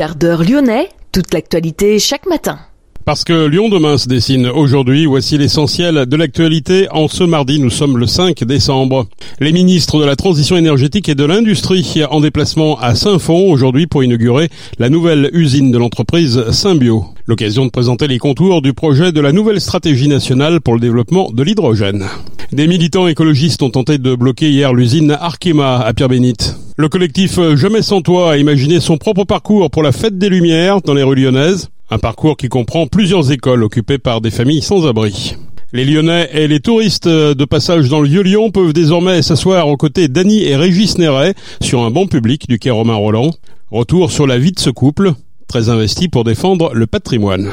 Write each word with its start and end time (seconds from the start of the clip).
Quart 0.00 0.16
lyonnais, 0.48 0.88
toute 1.12 1.34
l'actualité 1.34 1.98
chaque 1.98 2.24
matin. 2.24 2.58
Parce 3.04 3.22
que 3.22 3.46
Lyon 3.46 3.68
demain 3.68 3.98
se 3.98 4.08
dessine 4.08 4.46
aujourd'hui, 4.46 5.04
voici 5.04 5.36
l'essentiel 5.36 6.06
de 6.06 6.16
l'actualité. 6.16 6.88
En 6.90 7.06
ce 7.06 7.22
mardi, 7.22 7.60
nous 7.60 7.68
sommes 7.68 7.98
le 7.98 8.06
5 8.06 8.44
décembre. 8.44 9.08
Les 9.40 9.52
ministres 9.52 10.00
de 10.00 10.06
la 10.06 10.16
Transition 10.16 10.56
énergétique 10.56 11.10
et 11.10 11.14
de 11.14 11.24
l'Industrie 11.26 12.02
en 12.10 12.20
déplacement 12.20 12.78
à 12.80 12.94
Saint-Fond 12.94 13.50
aujourd'hui 13.50 13.86
pour 13.86 14.02
inaugurer 14.02 14.48
la 14.78 14.88
nouvelle 14.88 15.28
usine 15.34 15.70
de 15.70 15.76
l'entreprise 15.76 16.50
Symbio. 16.50 17.04
L'occasion 17.30 17.64
de 17.64 17.70
présenter 17.70 18.08
les 18.08 18.18
contours 18.18 18.60
du 18.60 18.72
projet 18.72 19.12
de 19.12 19.20
la 19.20 19.30
nouvelle 19.30 19.60
stratégie 19.60 20.08
nationale 20.08 20.60
pour 20.60 20.74
le 20.74 20.80
développement 20.80 21.30
de 21.30 21.44
l'hydrogène. 21.44 22.06
Des 22.50 22.66
militants 22.66 23.06
écologistes 23.06 23.62
ont 23.62 23.70
tenté 23.70 23.98
de 23.98 24.16
bloquer 24.16 24.50
hier 24.50 24.74
l'usine 24.74 25.12
Arkema 25.12 25.78
à 25.78 25.94
Pierre-Bénite. 25.94 26.56
Le 26.76 26.88
collectif 26.88 27.38
Jamais 27.54 27.82
sans 27.82 28.02
toi 28.02 28.32
a 28.32 28.36
imaginé 28.36 28.80
son 28.80 28.98
propre 28.98 29.22
parcours 29.22 29.70
pour 29.70 29.84
la 29.84 29.92
fête 29.92 30.18
des 30.18 30.28
Lumières 30.28 30.80
dans 30.80 30.92
les 30.92 31.04
rues 31.04 31.14
lyonnaises. 31.14 31.68
Un 31.88 31.98
parcours 31.98 32.36
qui 32.36 32.48
comprend 32.48 32.88
plusieurs 32.88 33.30
écoles 33.30 33.62
occupées 33.62 33.98
par 33.98 34.20
des 34.20 34.32
familles 34.32 34.62
sans 34.62 34.88
abri. 34.88 35.36
Les 35.72 35.84
Lyonnais 35.84 36.30
et 36.32 36.48
les 36.48 36.58
touristes 36.58 37.06
de 37.06 37.44
passage 37.44 37.88
dans 37.88 38.00
le 38.00 38.08
Vieux-Lyon 38.08 38.50
peuvent 38.50 38.72
désormais 38.72 39.22
s'asseoir 39.22 39.68
aux 39.68 39.76
côtés 39.76 40.08
d'Annie 40.08 40.42
et 40.42 40.56
Régis 40.56 40.98
Néret 40.98 41.34
sur 41.60 41.84
un 41.84 41.92
banc 41.92 42.08
public 42.08 42.48
du 42.48 42.58
quai 42.58 42.70
Romain 42.70 42.96
Roland. 42.96 43.30
Retour 43.70 44.10
sur 44.10 44.26
la 44.26 44.36
vie 44.36 44.50
de 44.50 44.58
ce 44.58 44.70
couple, 44.70 45.12
très 45.50 45.68
investi 45.68 46.08
pour 46.08 46.22
défendre 46.22 46.72
le 46.74 46.86
patrimoine. 46.86 47.50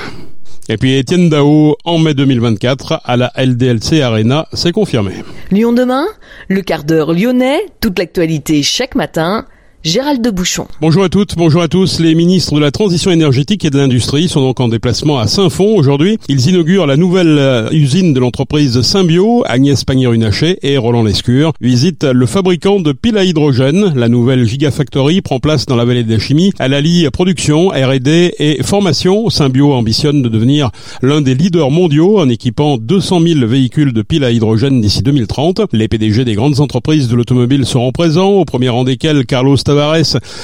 Et 0.70 0.78
puis 0.78 0.96
Étienne 0.98 1.30
Dao, 1.30 1.76
en 1.84 1.98
mai 1.98 2.14
2024, 2.14 3.02
à 3.04 3.18
la 3.18 3.32
LDLC 3.36 4.02
Arena, 4.02 4.48
c'est 4.54 4.72
confirmé. 4.72 5.24
Lyon 5.50 5.74
demain, 5.74 6.06
le 6.48 6.62
quart 6.62 6.84
d'heure 6.84 7.12
lyonnais, 7.12 7.60
toute 7.82 7.98
l'actualité 7.98 8.62
chaque 8.62 8.94
matin. 8.94 9.48
Gérald 9.88 10.22
de 10.22 10.30
Bouchon. 10.32 10.68
Bonjour 10.82 11.06
à 11.06 11.08
toutes, 11.08 11.38
bonjour 11.38 11.62
à 11.62 11.70
tous. 11.70 12.02
Les 12.02 12.14
ministres 12.14 12.54
de 12.54 12.60
la 12.60 12.72
Transition 12.72 13.10
énergétique 13.10 13.64
et 13.64 13.70
de 13.70 13.78
l'Industrie 13.78 14.28
sont 14.28 14.42
donc 14.42 14.60
en 14.60 14.68
déplacement 14.68 15.18
à 15.18 15.28
Saint-Fond 15.28 15.78
aujourd'hui. 15.78 16.18
Ils 16.28 16.50
inaugurent 16.50 16.86
la 16.86 16.98
nouvelle 16.98 17.38
euh, 17.40 17.70
usine 17.72 18.14
de 18.14 18.20
l'entreprise 18.20 18.82
Symbio. 18.82 19.46
Agnès 19.48 19.86
Pannier-Runacher 19.86 20.60
et 20.62 20.78
Roland 20.78 21.04
Lescure 21.04 21.54
visitent 21.62 22.04
le 22.04 22.26
fabricant 22.26 22.82
de 22.82 22.92
piles 22.92 23.18
à 23.18 23.24
hydrogène. 23.24 23.94
La 23.96 24.10
nouvelle 24.10 24.46
Gigafactory 24.46 25.22
prend 25.22 25.40
place 25.40 25.66
dans 25.66 25.78
la 25.78 25.86
vallée 25.86 26.04
de 26.04 26.12
la 26.12 26.20
chimie. 26.20 26.52
À 26.60 26.68
la 26.68 26.82
lie 26.82 27.10
production, 27.10 27.70
R&D 27.70 28.34
et 28.40 28.62
formation, 28.64 29.30
Symbio 29.30 29.72
ambitionne 29.72 30.22
de 30.22 30.28
devenir 30.28 30.70
l'un 31.02 31.22
des 31.22 31.34
leaders 31.34 31.72
mondiaux 31.72 32.20
en 32.20 32.28
équipant 32.28 32.78
200 32.78 33.22
000 33.22 33.48
véhicules 33.48 33.94
de 33.94 34.02
piles 34.02 34.26
à 34.26 34.32
hydrogène 34.32 34.82
d'ici 34.82 35.02
2030. 35.02 35.62
Les 35.72 35.88
PDG 35.88 36.26
des 36.26 36.36
grandes 36.36 36.60
entreprises 36.60 37.08
de 37.08 37.16
l'automobile 37.16 37.66
seront 37.66 37.94
présents, 37.94 38.32
au 38.32 38.44
premier 38.44 38.68
rang 38.68 38.84
desquels 38.84 39.26
Carlos 39.26 39.56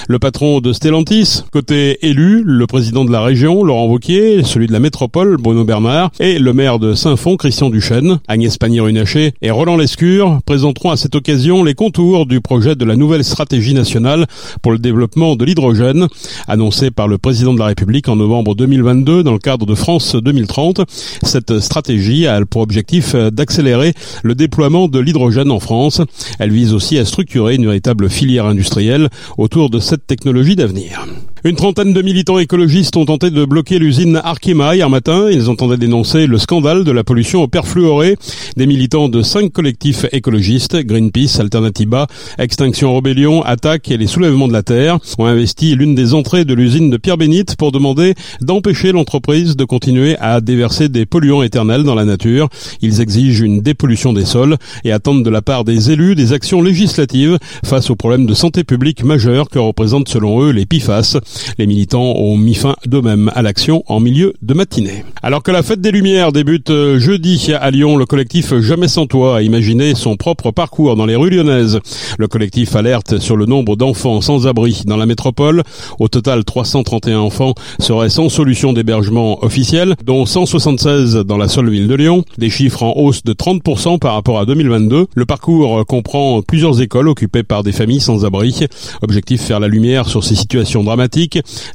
le 0.07 0.19
patron 0.19 0.59
de 0.59 0.73
Stellantis. 0.73 1.43
Côté 1.51 2.05
élu, 2.05 2.43
le 2.45 2.67
président 2.67 3.03
de 3.03 3.11
la 3.11 3.21
région, 3.21 3.63
Laurent 3.63 3.87
Wauquiez, 3.87 4.43
celui 4.43 4.67
de 4.67 4.73
la 4.73 4.79
métropole, 4.79 5.37
Bruno 5.37 5.63
Bernard, 5.63 6.11
et 6.19 6.37
le 6.37 6.53
maire 6.53 6.77
de 6.77 6.93
Saint-Fond, 6.93 7.35
Christian 7.35 7.69
Duchesne. 7.69 8.19
Agnès 8.27 8.57
Pannier-Runacher 8.57 9.33
et 9.41 9.51
Roland 9.51 9.75
Lescure 9.75 10.39
présenteront 10.45 10.91
à 10.91 10.97
cette 10.97 11.15
occasion 11.15 11.63
les 11.63 11.73
contours 11.73 12.25
du 12.25 12.41
projet 12.41 12.75
de 12.75 12.85
la 12.85 12.95
nouvelle 12.95 13.23
stratégie 13.23 13.73
nationale 13.73 14.27
pour 14.61 14.71
le 14.71 14.77
développement 14.77 15.35
de 15.35 15.45
l'hydrogène, 15.45 16.07
annoncé 16.47 16.91
par 16.91 17.07
le 17.07 17.17
président 17.17 17.53
de 17.53 17.59
la 17.59 17.65
République 17.65 18.07
en 18.09 18.15
novembre 18.15 18.53
2022 18.53 19.23
dans 19.23 19.33
le 19.33 19.39
cadre 19.39 19.65
de 19.65 19.75
France 19.75 20.15
2030. 20.15 20.81
Cette 21.23 21.59
stratégie 21.59 22.27
a 22.27 22.45
pour 22.45 22.61
objectif 22.61 23.15
d'accélérer 23.15 23.93
le 24.23 24.35
déploiement 24.35 24.87
de 24.87 24.99
l'hydrogène 24.99 25.49
en 25.49 25.59
France. 25.59 26.01
Elle 26.37 26.51
vise 26.51 26.73
aussi 26.73 26.99
à 26.99 27.05
structurer 27.05 27.55
une 27.55 27.65
véritable 27.65 28.09
filière 28.09 28.45
industrielle 28.45 29.09
autour 29.37 29.69
de 29.69 29.79
cette 29.79 30.07
technologie 30.07 30.55
d'avenir. 30.55 31.05
Une 31.45 31.57
trentaine 31.57 31.91
de 31.91 32.01
militants 32.01 32.39
écologistes 32.39 32.95
ont 32.95 33.03
tenté 33.03 33.29
de 33.29 33.43
bloquer 33.43 33.77
l'usine 33.77 34.21
Arkema 34.23 34.75
hier 34.77 34.89
matin. 34.89 35.27
Ils 35.29 35.49
entendaient 35.49 35.75
dénoncer 35.75 36.25
le 36.25 36.37
scandale 36.37 36.85
de 36.85 36.91
la 36.93 37.03
pollution 37.03 37.43
au 37.43 37.49
perfluoré. 37.49 38.15
Des 38.55 38.65
militants 38.65 39.09
de 39.09 39.21
cinq 39.21 39.51
collectifs 39.51 40.05
écologistes, 40.13 40.77
Greenpeace, 40.77 41.41
Alternativa, 41.41 42.07
Extinction 42.39 42.95
Rebellion, 42.95 43.43
Attaque 43.43 43.91
et 43.91 43.97
les 43.97 44.07
Soulèvements 44.07 44.47
de 44.47 44.53
la 44.53 44.63
Terre, 44.63 44.99
ont 45.17 45.25
investi 45.25 45.75
l'une 45.75 45.95
des 45.95 46.13
entrées 46.13 46.45
de 46.45 46.53
l'usine 46.53 46.89
de 46.89 46.95
Pierre-Bénite 46.95 47.57
pour 47.57 47.73
demander 47.73 48.13
d'empêcher 48.39 48.93
l'entreprise 48.93 49.57
de 49.57 49.65
continuer 49.65 50.15
à 50.19 50.39
déverser 50.39 50.87
des 50.87 51.05
polluants 51.05 51.43
éternels 51.43 51.83
dans 51.83 51.95
la 51.95 52.05
nature. 52.05 52.47
Ils 52.81 53.01
exigent 53.01 53.43
une 53.43 53.59
dépollution 53.59 54.13
des 54.13 54.23
sols 54.23 54.55
et 54.85 54.93
attendent 54.93 55.25
de 55.25 55.29
la 55.29 55.41
part 55.41 55.65
des 55.65 55.91
élus 55.91 56.15
des 56.15 56.31
actions 56.31 56.61
législatives 56.61 57.37
face 57.65 57.89
aux 57.89 57.97
problèmes 57.97 58.27
de 58.27 58.33
santé 58.33 58.63
publique 58.63 59.03
majeurs 59.03 59.49
que 59.49 59.59
représentent 59.59 60.07
selon 60.07 60.41
eux 60.41 60.51
les 60.51 60.65
PIFAS. 60.65 61.17
Les 61.57 61.67
militants 61.67 62.13
ont 62.15 62.37
mis 62.37 62.55
fin 62.55 62.75
d'eux-mêmes 62.85 63.31
à 63.35 63.41
l'action 63.41 63.83
en 63.87 63.99
milieu 63.99 64.33
de 64.41 64.53
matinée. 64.53 65.05
Alors 65.21 65.43
que 65.43 65.51
la 65.51 65.63
fête 65.63 65.81
des 65.81 65.91
Lumières 65.91 66.31
débute 66.31 66.69
euh, 66.69 66.99
jeudi 66.99 67.51
à 67.59 67.71
Lyon, 67.71 67.95
le 67.95 68.05
collectif 68.05 68.53
Jamais 68.59 68.87
sans 68.87 69.05
toi 69.05 69.37
a 69.37 69.41
imaginé 69.41 69.95
son 69.95 70.15
propre 70.17 70.51
parcours 70.51 70.95
dans 70.95 71.05
les 71.05 71.15
rues 71.15 71.29
lyonnaises. 71.29 71.79
Le 72.17 72.27
collectif 72.27 72.75
alerte 72.75 73.19
sur 73.19 73.37
le 73.37 73.45
nombre 73.45 73.75
d'enfants 73.75 74.21
sans 74.21 74.47
abri 74.47 74.81
dans 74.85 74.97
la 74.97 75.05
métropole. 75.05 75.63
Au 75.99 76.07
total, 76.07 76.43
331 76.43 77.19
enfants 77.19 77.53
seraient 77.79 78.09
sans 78.09 78.29
solution 78.29 78.73
d'hébergement 78.73 79.43
officielle, 79.43 79.95
dont 80.05 80.25
176 80.25 81.15
dans 81.25 81.37
la 81.37 81.47
seule 81.47 81.69
ville 81.69 81.87
de 81.87 81.95
Lyon. 81.95 82.23
Des 82.37 82.49
chiffres 82.49 82.83
en 82.83 82.93
hausse 82.97 83.23
de 83.23 83.33
30% 83.33 83.99
par 83.99 84.13
rapport 84.13 84.39
à 84.39 84.45
2022. 84.45 85.07
Le 85.13 85.25
parcours 85.25 85.85
comprend 85.85 86.41
plusieurs 86.41 86.81
écoles 86.81 87.07
occupées 87.07 87.43
par 87.43 87.63
des 87.63 87.71
familles 87.71 88.01
sans 88.01 88.25
abri. 88.25 88.65
Objectif 89.01 89.41
faire 89.41 89.59
la 89.59 89.67
lumière 89.67 90.07
sur 90.07 90.23
ces 90.23 90.35
situations 90.35 90.83
dramatiques. 90.83 91.22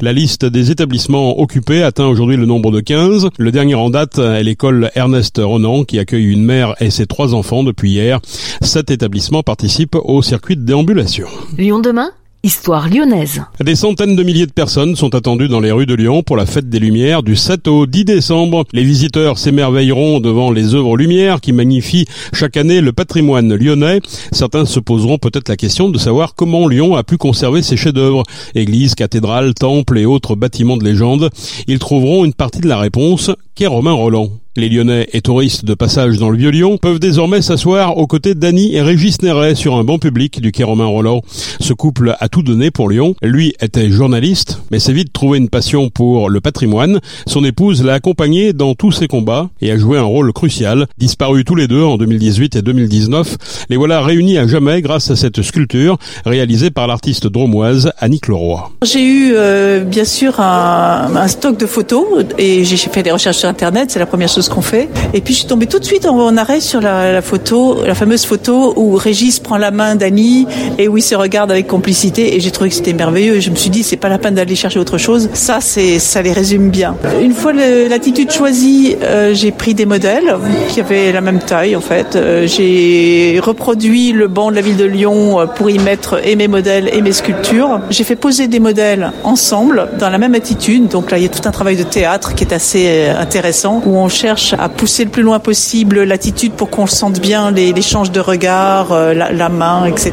La 0.01 0.13
liste 0.13 0.45
des 0.45 0.71
établissements 0.71 1.39
occupés 1.39 1.83
atteint 1.83 2.07
aujourd'hui 2.07 2.37
le 2.37 2.47
nombre 2.47 2.71
de 2.71 2.81
15. 2.81 3.29
Le 3.39 3.53
dernier 3.53 3.75
en 3.75 3.91
date 3.91 4.19
est 4.19 4.43
l'école 4.43 4.91
Ernest 4.95 5.41
Renan 5.43 5.85
qui 5.85 5.99
accueille 5.99 6.27
une 6.27 6.45
mère 6.45 6.75
et 6.81 6.91
ses 6.91 7.07
trois 7.07 7.35
enfants 7.35 7.65
depuis 7.65 7.91
hier. 7.91 8.21
Cet 8.61 8.91
établissement 8.91 9.43
participe 9.43 9.95
au 9.95 10.23
circuit 10.23 10.57
de 10.57 10.63
déambulation. 10.63 11.29
Lyon 11.57 11.81
demain? 11.81 12.11
Histoire 12.45 12.89
lyonnaise. 12.89 13.43
Des 13.59 13.75
centaines 13.75 14.15
de 14.15 14.23
milliers 14.23 14.47
de 14.47 14.53
personnes 14.53 14.95
sont 14.95 15.17
attendues 15.17 15.49
dans 15.49 15.59
les 15.59 15.73
rues 15.73 15.87
de 15.87 15.95
Lyon 15.95 16.23
pour 16.23 16.37
la 16.37 16.47
fête 16.47 16.69
des 16.69 16.79
Lumières 16.79 17.25
du 17.25 17.35
7 17.35 17.67
au 17.67 17.85
10 17.85 18.05
décembre. 18.05 18.63
Les 18.73 18.85
visiteurs 18.85 19.39
s'émerveilleront 19.39 20.21
devant 20.21 20.53
les 20.53 20.77
œuvres 20.77 20.97
Lumière 20.97 21.41
qui 21.41 21.53
magnifient 21.53 22.07
chaque 22.33 22.57
année 22.57 22.81
le 22.81 22.93
patrimoine 22.93 23.53
lyonnais. 23.57 24.01
Certains 24.31 24.67
se 24.67 24.79
poseront 24.79 25.19
peut-être 25.19 25.49
la 25.49 25.57
question 25.57 25.89
de 25.89 25.99
savoir 25.99 26.37
comment 26.37 26.69
Lyon 26.69 26.95
a 26.95 27.03
pu 27.03 27.17
conserver 27.17 27.61
ses 27.61 27.77
chefs-d'œuvre. 27.77 28.23
Églises, 28.55 28.95
cathédrales, 28.95 29.55
temples 29.55 29.99
et 29.99 30.07
autres 30.07 30.37
bâtiments 30.37 30.77
de 30.77 30.85
légende. 30.85 31.31
Ils 31.67 31.81
trouveront 31.81 32.25
une 32.25 32.35
partie 32.35 32.61
de 32.61 32.69
la 32.69 32.79
réponse 32.79 33.33
qu'est 33.57 33.67
Romain 33.67 33.95
Roland. 33.95 34.31
Les 34.59 34.69
Lyonnais 34.69 35.07
et 35.13 35.21
touristes 35.21 35.65
de 35.65 35.75
passage 35.75 36.19
dans 36.19 36.31
le 36.31 36.37
Vieux-Lyon 36.37 36.79
peuvent 36.79 36.99
désormais 36.99 37.43
s'asseoir 37.43 37.97
aux 37.97 38.09
côtés 38.09 38.35
d'Annie 38.35 38.75
et 38.75 38.83
Régis 38.83 39.23
Néret 39.23 39.55
sur 39.55 39.77
un 39.77 39.85
banc 39.85 40.01
public 40.01 40.41
du 40.41 40.51
quai 40.51 40.65
Romain 40.65 40.87
Roland. 40.87 41.23
Ce 41.61 41.73
couple 41.73 42.17
a 42.19 42.29
tout 42.29 42.43
donné 42.43 42.73
pour 42.73 42.89
Lyon. 42.89 43.15
Lui 43.23 43.55
était 43.61 43.89
journaliste, 43.89 44.61
mais 44.73 44.81
s'est 44.81 44.93
vite 44.93 45.13
trouvé 45.13 45.39
une 45.39 45.49
passion 45.49 45.91
pour 45.91 46.29
le 46.29 46.41
patrimoine. 46.41 46.99
Son 47.29 47.45
épouse 47.45 47.85
l'a 47.85 47.95
accompagné 47.95 48.53
dans 48.53 48.75
tous 48.75 48.91
ses 48.91 49.07
combats 49.07 49.49
et 49.61 49.71
a 49.71 49.79
joué 49.79 49.97
un 49.97 50.03
rôle 50.03 50.33
crucial. 50.33 50.89
Disparus 50.99 51.45
tous 51.45 51.55
les 51.55 51.69
deux 51.69 51.85
en 51.85 51.97
2018 51.97 52.57
et 52.57 52.63
2019, 52.63 53.37
les 53.71 53.77
voilà 53.77 54.03
réunis 54.03 54.39
à 54.39 54.49
jamais 54.49 54.83
grâce 54.83 55.09
à 55.13 55.15
cette 55.15 55.41
sculpture 55.43 55.99
réalisée 56.27 56.71
par 56.71 56.89
l'artiste 56.89 57.29
dromoise 57.29 57.93
Annick 57.99 58.27
Leroy. 58.27 58.73
J'ai 58.83 59.05
eu 59.05 59.35
euh, 59.37 59.85
bien 59.85 60.05
sûr 60.05 60.41
un, 60.41 61.15
un 61.15 61.29
stock 61.29 61.57
de 61.61 61.67
photos 61.67 62.25
et 62.39 62.65
j'ai 62.65 62.77
fait 62.77 63.05
des 63.05 63.13
recherches 63.13 63.37
sur 63.39 63.49
Internet. 63.49 63.93
C'est 63.93 64.01
la 64.01 64.07
première 64.07 64.29
chose 64.29 64.48
qu'on 64.49 64.63
fait. 64.63 64.89
Et 65.15 65.21
puis 65.21 65.35
je 65.35 65.41
suis 65.41 65.49
tombée 65.49 65.67
tout 65.67 65.79
de 65.79 65.85
suite 65.85 66.07
en, 66.07 66.37
arrêt 66.37 66.61
sur 66.61 66.81
la, 66.81 67.23
photo, 67.23 67.85
la 67.87 67.95
fameuse 67.95 68.25
photo 68.25 68.75
où 68.77 68.97
Régis 68.97 69.41
prend 69.41 69.57
la 69.57 69.71
main 69.71 69.97
d'Annie 69.97 70.47
et 70.79 70.89
où 70.89 70.97
il 70.97 71.03
se 71.03 71.15
regarde 71.15 71.51
avec 71.51 71.67
complicité. 71.67 72.37
Et 72.37 72.41
j'ai 72.41 72.51
trouvé 72.51 72.71
que 72.71 72.77
c'était 72.77 72.93
merveilleux. 72.93 73.37
Et 73.37 73.41
je 73.41 73.51
me 73.51 73.57
suis 73.57 73.71
dit, 73.71 73.83
c'est 73.83 73.97
pas 73.97 74.09
la 74.09 74.19
peine 74.19 74.35
d'aller 74.35 74.55
chercher 74.55 74.79
autre 74.79 74.99
chose. 74.99 75.29
Ça, 75.33 75.59
c'est, 75.61 75.99
ça 75.99 76.23
les 76.23 76.33
résume 76.33 76.71
bien. 76.71 76.97
Une 77.21 77.33
fois 77.33 77.53
l'attitude 77.53 78.31
choisie, 78.31 78.97
euh, 79.03 79.35
j'ai 79.35 79.51
pris 79.51 79.75
des 79.75 79.87
modèles 79.87 80.37
qui 80.69 80.81
avaient 80.81 81.13
la 81.13 81.21
même 81.21 81.39
taille 81.39 81.77
en 81.77 81.81
fait. 81.81 82.17
Euh, 82.17 82.47
j'ai 82.47 83.41
reproduit 83.43 84.13
le 84.13 84.29
banc 84.29 84.51
de 84.51 84.57
la 84.57 84.63
ville 84.63 84.77
de 84.77 84.85
Lyon 84.85 85.41
euh, 85.41 85.47
pour 85.47 85.71
y 85.71 85.79
mettre 85.79 86.21
et 86.27 86.37
mes 86.37 86.49
modèles 86.49 86.89
et 86.93 87.03
mes 87.03 87.13
sculptures. 87.13 87.81
J'ai 87.91 88.05
fait 88.05 88.17
poser 88.17 88.49
des 88.49 88.61
modèles 88.61 89.13
ensemble 89.25 89.89
dans 89.99 90.11
la 90.11 90.19
même 90.19 90.35
attitude. 90.35 90.89
Donc 90.89 91.11
là, 91.11 91.19
il 91.19 91.23
y 91.23 91.27
a 91.27 91.29
tout 91.29 91.47
un 91.47 91.51
travail 91.51 91.77
de 91.77 91.83
théâtre 91.83 92.35
qui 92.35 92.45
est 92.45 92.53
assez 92.53 93.09
intéressant 93.09 93.83
où 93.85 93.97
on 93.97 94.09
cherche 94.09 94.38
à 94.59 94.69
pousser 94.69 95.05
le 95.05 95.11
plus 95.11 95.23
loin 95.23 95.39
possible 95.39 96.03
l'attitude 96.03 96.53
pour 96.53 96.71
qu'on 96.71 96.87
sente 96.87 97.21
bien 97.21 97.51
les, 97.51 97.71
échanges 97.77 98.11
de 98.11 98.21
regard, 98.21 98.93
euh, 98.93 99.15
la, 99.15 99.49
main, 99.49 99.85
etc. 99.87 100.13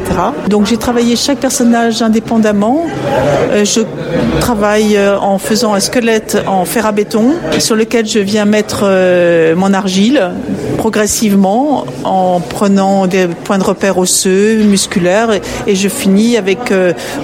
Donc 0.49 0.65
j'ai 0.65 0.77
travaillé 0.77 1.15
chaque 1.15 1.39
personnage 1.39 2.01
indépendamment. 2.01 2.85
Euh, 3.51 3.65
je 3.65 3.81
travaille 4.39 4.97
euh, 4.97 5.17
en 5.19 5.37
faisant 5.37 5.73
un 5.73 5.79
squelette 5.79 6.37
en 6.47 6.65
fer 6.65 6.85
à 6.85 6.91
béton 6.91 7.33
sur 7.59 7.75
lequel 7.75 8.05
je 8.05 8.19
viens 8.19 8.45
mettre 8.45 8.85
mon 9.55 9.73
argile 9.73 10.31
progressivement 10.77 11.85
en 12.03 12.39
prenant 12.39 13.07
des 13.07 13.27
points 13.27 13.57
de 13.57 13.63
repère 13.63 13.97
osseux, 13.97 14.63
musculaires 14.63 15.29
et, 15.67 15.75
je 15.75 15.89
finis 15.89 16.37
avec, 16.37 16.73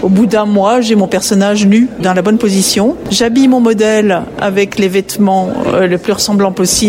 au 0.01 0.09
bout 0.09 0.25
d'un 0.25 0.45
mois, 0.45 0.81
j'ai 0.81 0.95
mon 0.95 1.07
personnage 1.07 1.65
nu 1.65 1.87
dans 1.99 2.13
la 2.13 2.21
bonne 2.21 2.37
position. 2.37 2.95
J'habille 3.09 3.47
mon 3.47 3.59
modèle 3.59 4.23
avec 4.39 4.77
les 4.77 4.87
vêtements 4.87 5.49
le 5.79 5.97
plus 5.97 6.13
ressemblants 6.13 6.51
possible 6.51 6.80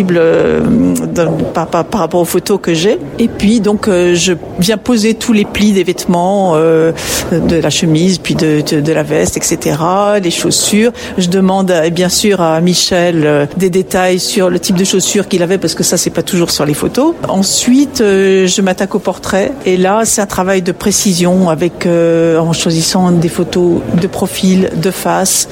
par, 1.55 1.67
par, 1.67 2.01
rapport 2.01 2.21
aux 2.21 2.27
photos 2.27 2.59
que 2.61 2.75
j'ai. 2.75 2.99
Et 3.19 3.29
puis 3.29 3.61
donc 3.61 3.89
euh, 3.89 4.15
je 4.15 4.33
viens 4.59 4.79
poser 4.79 5.15
tous 5.15 5.33
les 5.33 5.45
plis 5.45 5.73
des 5.73 5.85
vêtements, 5.85 6.53
euh, 6.55 6.93
de 7.31 7.57
la 7.57 7.71
chemise, 7.71 8.19
puis 8.19 8.35
de, 8.35 8.93
la 8.93 9.03
veste, 9.03 9.37
etc. 9.37 9.77
Les 10.23 10.31
chaussures. 10.31 10.93
Je 11.19 11.29
demande 11.29 11.71
euh, 11.71 11.91
bien 11.91 12.09
sûr 12.09 12.41
à 12.41 12.61
Michel 12.61 13.49
des 13.57 13.71
détails 13.71 14.19
sur 14.19 14.51
le 14.51 14.59
type 14.59 14.77
de 14.77 14.85
chaussures 14.85 15.29
qu'il 15.29 15.43
avait 15.43 15.59
parce 15.59 15.75
que 15.75 15.83
ça 15.83 15.97
c'est 15.97 16.11
pas 16.11 16.23
toujours 16.23 16.51
sur 16.51 16.65
les 16.65 16.75
photos. 16.75 17.15
Ensuite 17.29 17.99
je 17.99 18.61
m'attaque 18.63 18.95
au 18.95 18.99
portrait 18.99 19.53
et 19.67 19.77
là 19.77 20.03
c'est 20.05 20.21
un 20.21 20.27
travail 20.27 20.63
de 20.63 20.73
précision 20.73 21.51
avec 21.51 21.87
en 21.87 22.53
choisissant 22.53 23.11
des 23.11 23.29
photos 23.29 23.81
de 24.01 24.07
profil, 24.07 24.71
de 24.77 24.91
face, 24.91 25.49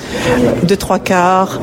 de 0.63 0.75
trois 0.75 0.99
quarts, 0.99 1.61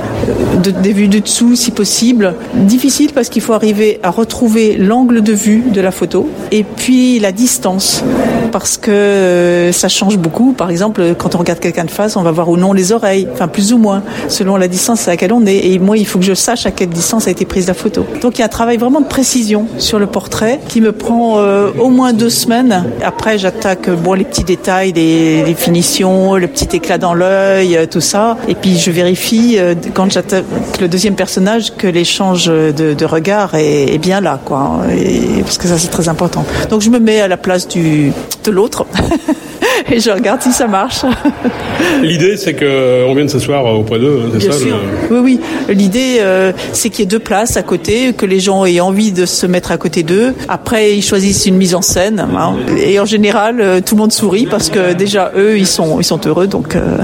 de, 0.64 0.72
des 0.72 0.94
vues 0.94 1.08
du 1.08 1.22
dessous 1.22 1.56
si 1.56 1.72
possible. 1.72 2.36
Difficile 2.68 3.14
parce 3.14 3.30
qu'il 3.30 3.42
faut 3.42 3.54
arriver 3.54 3.98
à 4.04 4.10
retrouver 4.10 4.76
l'angle 4.76 5.22
de 5.22 5.32
vue 5.32 5.64
de 5.74 5.80
la 5.80 5.92
photo 5.92 6.30
et 6.52 6.66
puis 6.66 7.18
la 7.18 7.32
distance 7.32 8.04
parce 8.52 8.76
que 8.76 8.92
euh, 8.92 9.72
ça 9.72 9.88
change 9.88 10.18
beaucoup. 10.18 10.52
Par 10.52 10.70
exemple, 10.70 11.16
quand 11.18 11.36
on 11.36 11.38
regarde 11.38 11.60
quelqu'un 11.60 11.86
de 11.86 11.92
face, 11.92 12.18
on 12.18 12.24
va 12.24 12.32
voir 12.32 12.50
ou 12.50 12.58
non 12.58 12.74
les 12.74 12.92
oreilles, 12.92 13.28
enfin 13.32 13.48
plus 13.48 13.72
ou 13.72 13.78
moins, 13.78 14.04
selon 14.28 14.58
la 14.58 14.68
distance 14.68 15.08
à 15.08 15.12
laquelle 15.12 15.32
on 15.32 15.46
est. 15.46 15.68
Et 15.68 15.80
moi, 15.80 15.98
il 15.98 16.06
faut 16.06 16.20
que 16.20 16.26
je 16.26 16.34
sache 16.34 16.66
à 16.66 16.72
quelle 16.72 16.90
distance 16.90 17.28
a 17.28 17.32
été 17.32 17.46
prise 17.46 17.68
la 17.68 17.74
photo. 17.74 18.06
Donc 18.22 18.38
il 18.38 18.40
y 18.40 18.42
a 18.42 18.46
un 18.46 18.50
travail 18.50 18.78
vraiment 18.78 19.00
de 19.00 19.08
précision 19.08 19.68
sur 19.78 19.98
le 19.98 20.08
portrait 20.08 20.60
qui 20.68 20.82
me 20.82 20.92
prend 20.92 21.38
euh, 21.38 21.70
au 21.80 21.90
moins 21.90 22.12
deux 22.12 22.30
semaines. 22.30 22.84
Après, 23.02 23.38
j'attaque 23.38 23.90
bon 23.90 24.14
les 24.14 24.26
petits 24.26 24.44
détails, 24.44 24.92
les, 24.92 25.56
finitions, 25.56 26.36
le 26.36 26.48
petit 26.48 26.76
éclat 26.76 26.98
dans 26.98 27.14
l'œil, 27.14 27.78
euh, 27.78 27.86
tout 27.86 28.02
ça. 28.02 28.38
Et 28.50 28.56
puis 28.56 28.78
je 28.78 28.92
vérifie 28.92 29.58
quand 29.94 30.12
j'attaque 30.12 30.44
le 30.82 30.88
deuxième 30.88 31.16
personnage 31.16 31.74
que 31.76 31.88
l'échange 31.88 32.50
de, 32.72 32.94
de 32.94 33.06
regard 33.06 33.56
est, 33.56 33.94
est, 33.94 33.98
bien 33.98 34.22
là, 34.22 34.40
quoi. 34.44 34.82
Et, 34.96 35.42
parce 35.42 35.58
que 35.58 35.68
ça 35.68 35.78
c'est 35.78 35.90
très 35.90 36.10
important. 36.10 36.46
Donc 36.70 36.82
je 36.82 36.90
me 36.90 37.00
mets 37.00 37.22
à 37.22 37.28
la 37.28 37.38
place 37.38 37.68
du 37.68 38.12
de 38.44 38.52
l'autre. 38.52 38.86
et 39.92 40.00
je 40.00 40.10
regarde 40.10 40.42
si 40.42 40.52
ça 40.52 40.68
marche. 40.68 41.02
L'idée, 42.02 42.38
c'est 42.38 42.54
qu'on 42.54 43.14
vienne 43.14 43.30
s'asseoir 43.30 43.66
auprès 43.66 44.00
d'eux, 44.00 44.32
c'est 44.40 44.52
ça 44.52 44.76
Oui, 45.10 45.18
oui. 45.22 45.40
L'idée, 45.70 46.18
euh, 46.20 46.52
c'est 46.74 46.90
qu'il 46.90 47.00
y 47.00 47.04
ait 47.04 47.06
deux 47.06 47.20
places 47.20 47.58
à 47.58 47.64
côté, 47.64 48.14
que 48.14 48.26
les 48.26 48.40
gens 48.40 48.66
aient 48.66 48.80
envie 48.80 49.12
de 49.12 49.26
se 49.26 49.46
mettre 49.46 49.72
à 49.72 49.78
côté 49.78 50.04
d'eux. 50.04 50.34
Après, 50.48 50.96
ils 50.96 51.04
choisissent 51.04 51.46
une 51.46 51.58
mise 51.58 51.76
en 51.76 51.82
scène. 51.82 52.20
Hein. 52.20 52.56
Et 52.78 53.00
en 53.00 53.06
général, 53.06 53.62
euh, 53.62 53.82
tout 53.82 53.96
le 53.96 54.02
monde 54.02 54.12
sourit 54.12 54.48
parce 54.48 54.70
que 54.70 54.94
déjà, 54.94 55.32
eux, 55.36 55.58
ils 55.58 55.68
sont, 55.68 56.00
ils 56.00 56.06
sont 56.06 56.22
heureux. 56.26 56.48
Donc, 56.48 56.76
euh, 56.76 56.98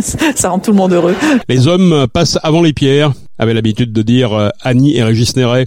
ça 0.34 0.50
rend 0.50 0.58
tout 0.58 0.70
le 0.70 0.76
monde 0.76 0.92
heureux. 0.92 1.14
Les 1.48 1.68
hommes 1.68 2.06
passent 2.12 2.38
avant 2.42 2.62
les 2.62 2.72
pierres 2.72 3.12
avait 3.38 3.54
l'habitude 3.54 3.92
de 3.92 4.02
dire 4.02 4.32
euh, 4.32 4.48
Annie 4.62 4.96
et 4.96 5.02
Régis 5.02 5.36
Néret. 5.36 5.66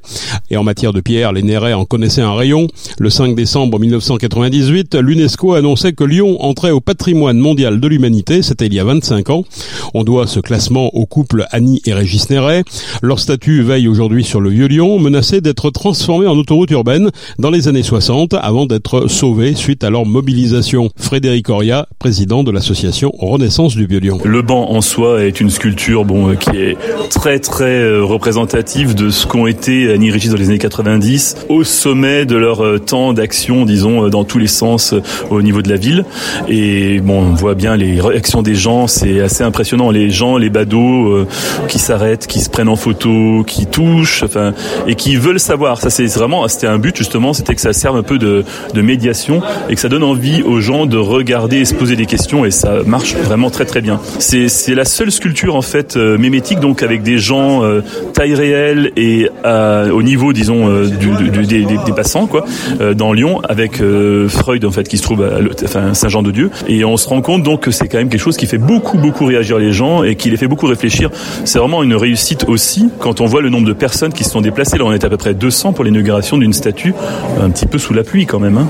Et 0.49 0.57
en 0.57 0.63
matière 0.63 0.93
de 0.93 1.01
pierre, 1.01 1.33
les 1.33 1.43
Néret 1.43 1.73
en 1.73 1.85
connaissaient 1.85 2.21
un 2.21 2.33
rayon. 2.33 2.67
Le 2.99 3.09
5 3.09 3.35
décembre 3.35 3.79
1998, 3.79 4.95
l'UNESCO 4.95 5.53
annonçait 5.53 5.93
que 5.93 6.03
Lyon 6.03 6.41
entrait 6.41 6.71
au 6.71 6.81
patrimoine 6.81 7.37
mondial 7.37 7.79
de 7.79 7.87
l'humanité. 7.87 8.41
C'était 8.41 8.67
il 8.67 8.73
y 8.73 8.79
a 8.79 8.83
25 8.83 9.29
ans. 9.29 9.43
On 9.93 10.03
doit 10.03 10.27
ce 10.27 10.39
classement 10.39 10.93
au 10.95 11.05
couple 11.05 11.45
Annie 11.51 11.81
et 11.85 11.93
Régis 11.93 12.29
Néret. 12.29 12.63
Leur 13.01 13.19
statut 13.19 13.61
veille 13.61 13.87
aujourd'hui 13.87 14.23
sur 14.23 14.41
le 14.41 14.49
Vieux-Lyon, 14.49 14.99
menacé 14.99 15.41
d'être 15.41 15.69
transformé 15.69 16.27
en 16.27 16.37
autoroute 16.37 16.71
urbaine 16.71 17.09
dans 17.39 17.49
les 17.49 17.67
années 17.67 17.83
60 17.83 18.33
avant 18.33 18.65
d'être 18.65 19.07
sauvé 19.07 19.55
suite 19.55 19.83
à 19.83 19.89
leur 19.89 20.05
mobilisation. 20.05 20.89
Frédéric 20.97 21.49
Oria, 21.49 21.87
président 21.99 22.43
de 22.43 22.51
l'association 22.51 23.11
Renaissance 23.17 23.75
du 23.75 23.85
Vieux-Lyon. 23.85 24.19
Le 24.23 24.41
banc 24.41 24.71
en 24.71 24.81
soi 24.81 25.23
est 25.23 25.39
une 25.39 25.49
sculpture 25.49 26.05
bon, 26.05 26.35
qui 26.35 26.57
est 26.57 26.77
très 27.09 27.39
très 27.39 27.60
très 27.61 27.83
euh, 27.83 28.03
représentatif 28.03 28.95
de 28.95 29.11
ce 29.11 29.27
qu'ont 29.27 29.45
été 29.45 29.91
Annie 29.91 30.09
Régis 30.09 30.31
dans 30.31 30.37
les 30.37 30.49
années 30.49 30.57
90, 30.57 31.45
au 31.47 31.63
sommet 31.63 32.25
de 32.25 32.35
leur 32.35 32.65
euh, 32.65 32.79
temps 32.79 33.13
d'action, 33.13 33.65
disons, 33.65 34.05
euh, 34.05 34.09
dans 34.09 34.23
tous 34.23 34.39
les 34.39 34.47
sens 34.47 34.95
au 35.29 35.43
niveau 35.43 35.61
de 35.61 35.69
la 35.69 35.75
ville. 35.75 36.03
Et 36.47 36.99
bon, 37.01 37.19
on 37.19 37.33
voit 37.35 37.53
bien 37.53 37.77
les 37.77 38.01
réactions 38.01 38.41
des 38.41 38.55
gens, 38.55 38.87
c'est 38.87 39.21
assez 39.21 39.43
impressionnant. 39.43 39.91
Les 39.91 40.09
gens, 40.09 40.37
les 40.37 40.49
badauds 40.49 41.27
qui 41.67 41.77
s'arrêtent, 41.77 42.25
qui 42.25 42.39
se 42.39 42.49
prennent 42.49 42.67
en 42.67 42.75
photo, 42.75 43.43
qui 43.45 43.67
touchent, 43.67 44.23
enfin, 44.23 44.53
et 44.87 44.95
qui 44.95 45.15
veulent 45.15 45.39
savoir. 45.39 45.81
Ça, 45.81 45.91
c'est 45.91 46.07
vraiment, 46.07 46.47
c'était 46.47 46.65
un 46.65 46.79
but 46.79 46.97
justement, 46.97 47.31
c'était 47.33 47.53
que 47.53 47.61
ça 47.61 47.73
serve 47.73 47.95
un 47.95 48.03
peu 48.03 48.17
de, 48.17 48.43
de 48.73 48.81
médiation 48.81 49.43
et 49.69 49.75
que 49.75 49.81
ça 49.81 49.89
donne 49.89 50.03
envie 50.03 50.41
aux 50.41 50.61
gens 50.61 50.87
de 50.87 50.97
regarder 50.97 51.57
et 51.57 51.65
se 51.65 51.75
poser 51.75 51.95
des 51.95 52.07
questions. 52.07 52.43
Et 52.43 52.49
ça 52.49 52.79
marche 52.87 53.13
vraiment 53.15 53.51
très 53.51 53.65
très 53.65 53.81
bien. 53.81 53.99
C'est 54.17 54.73
la 54.73 54.85
seule 54.85 55.11
sculpture 55.11 55.55
en 55.55 55.61
fait 55.61 55.95
mémétique, 55.95 56.59
donc 56.59 56.81
avec 56.81 57.03
des 57.03 57.19
gens 57.19 57.50
euh, 57.59 57.81
taille 58.13 58.33
réelle 58.33 58.91
et 58.95 59.29
euh, 59.45 59.91
au 59.91 60.03
niveau, 60.03 60.33
disons, 60.33 60.67
euh, 60.67 60.85
des, 60.87 61.93
passants, 61.95 62.27
quoi, 62.27 62.45
dans 62.95 63.13
Lyon, 63.13 63.41
avec 63.47 63.81
Freud 64.27 64.63
en 64.65 64.71
fait 64.71 64.87
qui 64.87 64.97
se 64.97 65.03
trouve 65.03 65.23
à 65.23 65.93
Saint-Jean-de-Dieu, 65.93 66.49
et 66.67 66.85
on 66.85 66.97
se 66.97 67.07
rend 67.09 67.21
compte 67.21 67.43
donc 67.43 67.61
que 67.61 67.71
c'est 67.71 67.87
quand 67.87 67.97
même 67.97 68.09
quelque 68.09 68.21
chose 68.21 68.37
qui 68.37 68.45
fait 68.45 68.57
beaucoup 68.57 68.97
beaucoup 68.97 69.25
réagir 69.25 69.57
les 69.57 69.73
gens 69.73 70.03
et 70.03 70.15
qui 70.15 70.29
les 70.29 70.37
fait 70.37 70.47
beaucoup 70.47 70.67
réfléchir. 70.67 71.09
C'est 71.43 71.59
vraiment 71.59 71.83
une 71.83 71.95
réussite 71.95 72.45
aussi 72.47 72.89
quand 72.99 73.21
on 73.21 73.25
voit 73.25 73.41
le 73.41 73.49
nombre 73.49 73.67
de 73.67 73.73
personnes 73.73 74.13
qui 74.13 74.23
se 74.23 74.31
sont 74.31 74.41
déplacées. 74.41 74.77
Là, 74.77 74.85
on 74.85 74.93
est 74.93 75.03
à 75.03 75.09
peu 75.09 75.17
près 75.17 75.33
200 75.33 75.73
pour 75.73 75.83
l'inauguration 75.83 76.37
d'une 76.37 76.53
statue, 76.53 76.93
un 77.41 77.49
petit 77.49 77.65
peu 77.65 77.77
sous 77.77 77.93
la 77.93 78.03
pluie 78.03 78.25
quand 78.25 78.39
même. 78.39 78.57
Hein. 78.57 78.67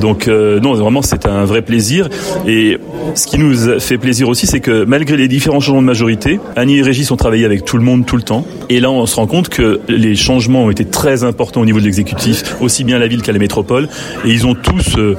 Donc 0.00 0.28
non, 0.28 0.74
vraiment 0.74 1.02
c'est 1.02 1.26
un 1.26 1.44
vrai 1.44 1.62
plaisir. 1.62 2.08
Et 2.46 2.78
ce 3.14 3.26
qui 3.26 3.38
nous 3.38 3.80
fait 3.80 3.98
plaisir 3.98 4.28
aussi, 4.28 4.46
c'est 4.46 4.60
que 4.60 4.84
malgré 4.84 5.16
les 5.16 5.28
différents 5.28 5.60
changements 5.60 5.82
de 5.82 5.86
majorité, 5.86 6.40
Annie 6.56 6.78
et 6.78 6.82
Régis 6.82 7.10
ont 7.10 7.16
travaillé 7.16 7.44
avec 7.44 7.64
tout 7.64 7.76
le 7.76 7.82
monde 7.82 8.06
tout 8.06 8.16
temps. 8.22 8.44
Et 8.68 8.80
là, 8.80 8.90
on 8.90 9.06
se 9.06 9.16
rend 9.16 9.26
compte 9.26 9.48
que 9.48 9.80
les 9.88 10.14
changements 10.14 10.64
ont 10.64 10.70
été 10.70 10.84
très 10.84 11.24
importants 11.24 11.60
au 11.60 11.64
niveau 11.64 11.80
de 11.80 11.84
l'exécutif, 11.84 12.56
aussi 12.60 12.84
bien 12.84 12.98
la 12.98 13.08
ville 13.08 13.22
qu'à 13.22 13.32
la 13.32 13.38
métropole. 13.38 13.88
Et 14.24 14.30
ils 14.30 14.46
ont 14.46 14.54
tous 14.54 14.96
euh, 14.96 15.16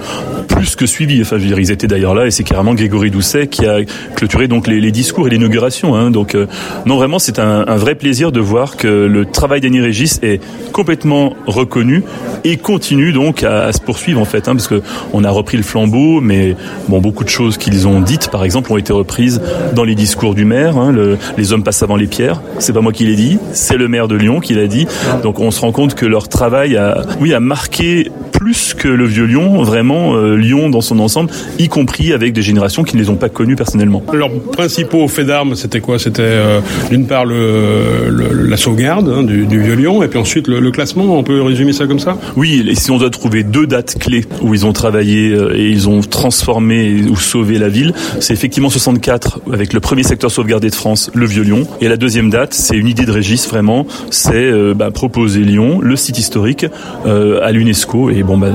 plus 0.47 0.75
que 0.75 0.85
suivi. 0.85 1.21
Enfin, 1.21 1.37
je 1.37 1.43
veux 1.43 1.47
dire, 1.47 1.59
ils 1.59 1.71
étaient 1.71 1.87
d'ailleurs 1.87 2.13
là, 2.13 2.27
et 2.27 2.31
c'est 2.31 2.43
carrément 2.43 2.73
Grégory 2.73 3.11
Doucet 3.11 3.47
qui 3.47 3.65
a 3.65 3.79
clôturé 4.15 4.47
donc 4.47 4.67
les, 4.67 4.91
discours 4.91 5.27
et 5.27 5.29
l'inauguration. 5.29 5.95
Hein. 5.95 6.11
Donc, 6.11 6.35
euh, 6.35 6.47
non, 6.85 6.97
vraiment, 6.97 7.19
c'est 7.19 7.39
un, 7.39 7.63
vrai 7.75 7.95
plaisir 7.95 8.31
de 8.31 8.39
voir 8.39 8.77
que 8.77 8.87
le 8.87 9.25
travail 9.25 9.61
d'Annie 9.61 9.81
Régis 9.81 10.19
est 10.21 10.41
complètement 10.71 11.33
reconnu 11.47 12.03
et 12.43 12.57
continue 12.57 13.13
donc 13.13 13.43
à, 13.43 13.71
se 13.71 13.79
poursuivre 13.79 14.19
en 14.19 14.25
fait, 14.25 14.47
hein, 14.47 14.53
parce 14.55 14.67
que 14.67 14.81
on 15.13 15.23
a 15.23 15.29
repris 15.29 15.57
le 15.57 15.63
flambeau, 15.63 16.21
mais 16.21 16.55
bon, 16.89 16.99
beaucoup 16.99 17.23
de 17.23 17.29
choses 17.29 17.57
qu'ils 17.57 17.87
ont 17.87 18.01
dites, 18.01 18.29
par 18.29 18.43
exemple, 18.43 18.71
ont 18.71 18.77
été 18.77 18.93
reprises 18.93 19.41
dans 19.73 19.83
les 19.83 19.95
discours 19.95 20.35
du 20.35 20.45
maire. 20.45 20.77
Hein, 20.77 20.93
les 21.37 21.53
hommes 21.53 21.63
passent 21.63 21.83
avant 21.83 21.95
les 21.95 22.07
pierres. 22.07 22.41
C'est 22.59 22.73
pas 22.73 22.81
moi 22.81 22.90
qui 22.91 23.05
l'ai 23.05 23.15
dit, 23.15 23.39
c'est 23.53 23.77
le 23.77 23.87
maire 23.87 24.07
de 24.07 24.15
Lyon 24.15 24.39
qui 24.39 24.53
l'a 24.53 24.67
dit. 24.67 24.87
Donc 25.23 25.39
on 25.39 25.51
se 25.51 25.61
rend 25.61 25.71
compte 25.71 25.95
que 25.95 26.05
leur 26.05 26.29
travail 26.29 26.77
a, 26.77 27.01
oui, 27.19 27.33
a 27.33 27.39
marqué 27.39 28.11
plus 28.41 28.73
que 28.73 28.87
le 28.87 29.05
vieux 29.05 29.25
Lyon, 29.25 29.61
vraiment 29.61 30.15
euh, 30.15 30.35
Lyon 30.35 30.71
dans 30.71 30.81
son 30.81 30.97
ensemble, 30.97 31.29
y 31.59 31.67
compris 31.67 32.11
avec 32.11 32.33
des 32.33 32.41
générations 32.41 32.83
qui 32.83 32.95
ne 32.95 33.01
les 33.03 33.11
ont 33.11 33.15
pas 33.15 33.29
connues 33.29 33.55
personnellement. 33.55 34.01
Leurs 34.11 34.31
principaux 34.31 35.07
faits 35.07 35.27
d'armes, 35.27 35.53
c'était 35.53 35.79
quoi? 35.79 35.99
C'était 35.99 36.23
euh, 36.23 36.59
d'une 36.89 37.05
part 37.05 37.25
le, 37.25 38.09
la 38.49 38.57
sauvegarde 38.57 39.13
hein, 39.15 39.21
du, 39.21 39.45
du, 39.45 39.61
vieux 39.61 39.75
Lyon, 39.75 40.01
et 40.01 40.07
puis 40.07 40.17
ensuite 40.17 40.47
le, 40.47 40.71
classement. 40.71 41.19
On 41.19 41.23
peut 41.23 41.39
résumer 41.39 41.71
ça 41.71 41.85
comme 41.85 41.99
ça? 41.99 42.17
Oui, 42.35 42.65
et 42.67 42.73
si 42.73 42.89
on 42.89 42.97
doit 42.97 43.11
trouver 43.11 43.43
deux 43.43 43.67
dates 43.67 43.99
clés 43.99 44.25
où 44.41 44.55
ils 44.55 44.65
ont 44.65 44.73
travaillé 44.73 45.29
euh, 45.29 45.55
et 45.55 45.69
ils 45.69 45.87
ont 45.87 46.01
transformé 46.01 47.03
ou 47.11 47.17
sauvé 47.17 47.59
la 47.59 47.69
ville, 47.69 47.93
c'est 48.19 48.33
effectivement 48.33 48.71
64 48.71 49.41
avec 49.53 49.71
le 49.71 49.79
premier 49.79 50.01
secteur 50.01 50.31
sauvegardé 50.31 50.71
de 50.71 50.75
France, 50.75 51.11
le 51.13 51.27
vieux 51.27 51.43
Lyon, 51.43 51.67
et 51.79 51.87
la 51.87 51.97
deuxième 51.97 52.31
date, 52.31 52.55
c'est 52.55 52.75
une 52.75 52.87
idée 52.87 53.05
de 53.05 53.11
Régis 53.11 53.47
vraiment, 53.47 53.85
c'est 54.09 54.51
bah, 54.73 54.89
proposer 54.89 55.41
Lyon, 55.41 55.79
le 55.79 55.95
site 55.95 56.17
historique, 56.17 56.65
à 57.05 57.51
l'UNESCO 57.51 58.09
et 58.09 58.23
bon, 58.23 58.30
bah, 58.37 58.49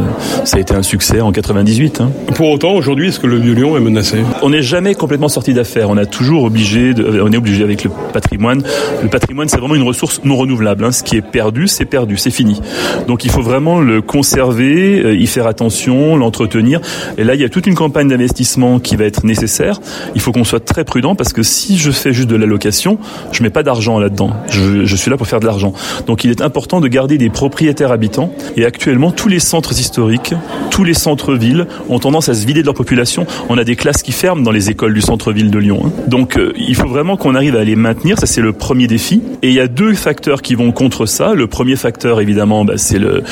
ça 0.45 0.59
a 0.59 0.61
été 0.61 0.75
un 0.75 0.83
succès 0.83 1.21
en 1.21 1.33
98. 1.33 2.01
Hein. 2.01 2.11
Pour 2.35 2.51
autant, 2.51 2.73
aujourd'hui, 2.75 3.09
est-ce 3.09 3.21
que 3.21 3.27
le 3.27 3.39
Vieux-Lyon 3.39 3.77
est 3.77 3.81
menacé? 3.81 4.19
On 4.43 4.51
n'est 4.51 4.63
jamais 4.63 4.95
complètement 4.95 5.29
sorti 5.29 5.55
d'affaire. 5.55 5.91
On 5.91 5.97
a 5.97 6.07
toujours 6.07 6.45
obligé, 6.45 6.95
de, 6.95 7.21
on 7.21 7.33
est 7.33 7.37
obligé 7.37 7.65
avec 7.65 7.85
le 7.85 7.91
patrimoine. 8.13 8.63
Le 9.03 9.09
patrimoine, 9.09 9.49
c'est 9.49 9.59
vraiment 9.59 9.75
une 9.75 9.83
ressource 9.83 10.21
non 10.25 10.37
renouvelable. 10.37 10.85
Hein. 10.85 10.93
Ce 10.93 11.03
qui 11.03 11.17
est 11.17 11.23
perdu, 11.23 11.69
c'est 11.69 11.85
perdu, 11.85 12.17
c'est 12.17 12.31
fini. 12.31 12.61
Donc 13.09 13.25
il 13.25 13.31
faut 13.31 13.43
vraiment 13.43 13.81
le 13.81 14.03
conserver, 14.03 15.01
euh, 15.05 15.15
y 15.15 15.27
faire 15.27 15.47
attention, 15.47 16.17
l'entretenir. 16.17 16.81
Et 17.19 17.25
là, 17.25 17.35
il 17.35 17.41
y 17.41 17.45
a 17.45 17.49
toute 17.49 17.67
une 17.67 17.75
campagne 17.75 18.09
d'investissement 18.09 18.79
qui 18.79 18.97
va 18.97 19.05
être 19.05 19.25
nécessaire. 19.25 19.81
Il 20.15 20.21
faut 20.21 20.33
qu'on 20.33 20.45
soit 20.45 20.65
très 20.65 20.85
prudent 20.85 21.15
parce 21.15 21.33
que 21.33 21.43
si 21.43 21.79
je 21.79 21.91
fais 21.91 22.13
juste 22.13 22.29
de 22.29 22.37
la 22.37 22.47
location, 22.47 22.99
je 23.33 23.43
mets 23.43 23.51
pas 23.51 23.63
d'argent 23.63 23.99
là-dedans. 23.99 24.31
Je, 24.51 24.85
je 24.85 24.97
suis 24.97 25.11
là 25.11 25.17
pour 25.17 25.27
faire 25.27 25.41
de 25.41 25.47
l'argent. 25.47 25.73
Donc 26.07 26.25
il 26.25 26.31
est 26.31 26.41
important 26.41 26.81
de 26.81 26.89
garder 26.89 27.19
des 27.19 27.31
propriétaires 27.31 27.93
habitants. 27.93 28.33
Et 28.57 28.65
actuellement, 28.65 29.11
tous 29.11 29.29
les 29.29 29.41
centres 29.41 29.66
historiques, 29.73 30.35
tous 30.71 30.85
les 30.85 30.95
centres-villes 30.95 31.67
ont 31.89 31.99
tendance 31.99 32.29
à 32.29 32.35
se 32.35 32.47
vider 32.47 32.61
de 32.61 32.67
leur 32.67 32.75
population. 32.75 33.27
On 33.49 33.59
a 33.59 33.65
des 33.65 33.77
classes 33.77 34.03
qui 34.03 34.13
ferment 34.13 34.43
dans 34.43 34.51
les 34.51 34.71
écoles 34.71 34.95
du 34.95 35.01
centre-ville 35.01 35.51
de 35.51 35.59
Lyon. 35.59 35.83
Hein. 35.87 35.91
Donc 36.07 36.37
euh, 36.37 36.53
il 36.57 36.75
faut 36.75 36.89
vraiment 36.89 37.17
qu'on 37.17 37.35
arrive 37.35 37.57
à 37.57 37.65
les 37.65 37.77
maintenir. 37.77 38.19
Ça, 38.19 38.27
c'est 38.27 38.41
le 38.41 38.53
premier 38.53 38.87
défi. 38.87 39.23
Et 39.43 39.49
il 39.49 39.55
y 39.55 39.61
a 39.61 39.69
deux 39.69 39.95
facteurs 39.95 40.43
qui 40.43 40.55
vont 40.55 40.73
contre 40.73 41.07
ça. 41.07 41.35
Le 41.35 41.47
premier 41.47 41.77
facteur, 41.77 42.21
évidemment, 42.21 42.65
bah, 42.65 42.75
c'est 42.77 42.99
le, 42.99 43.23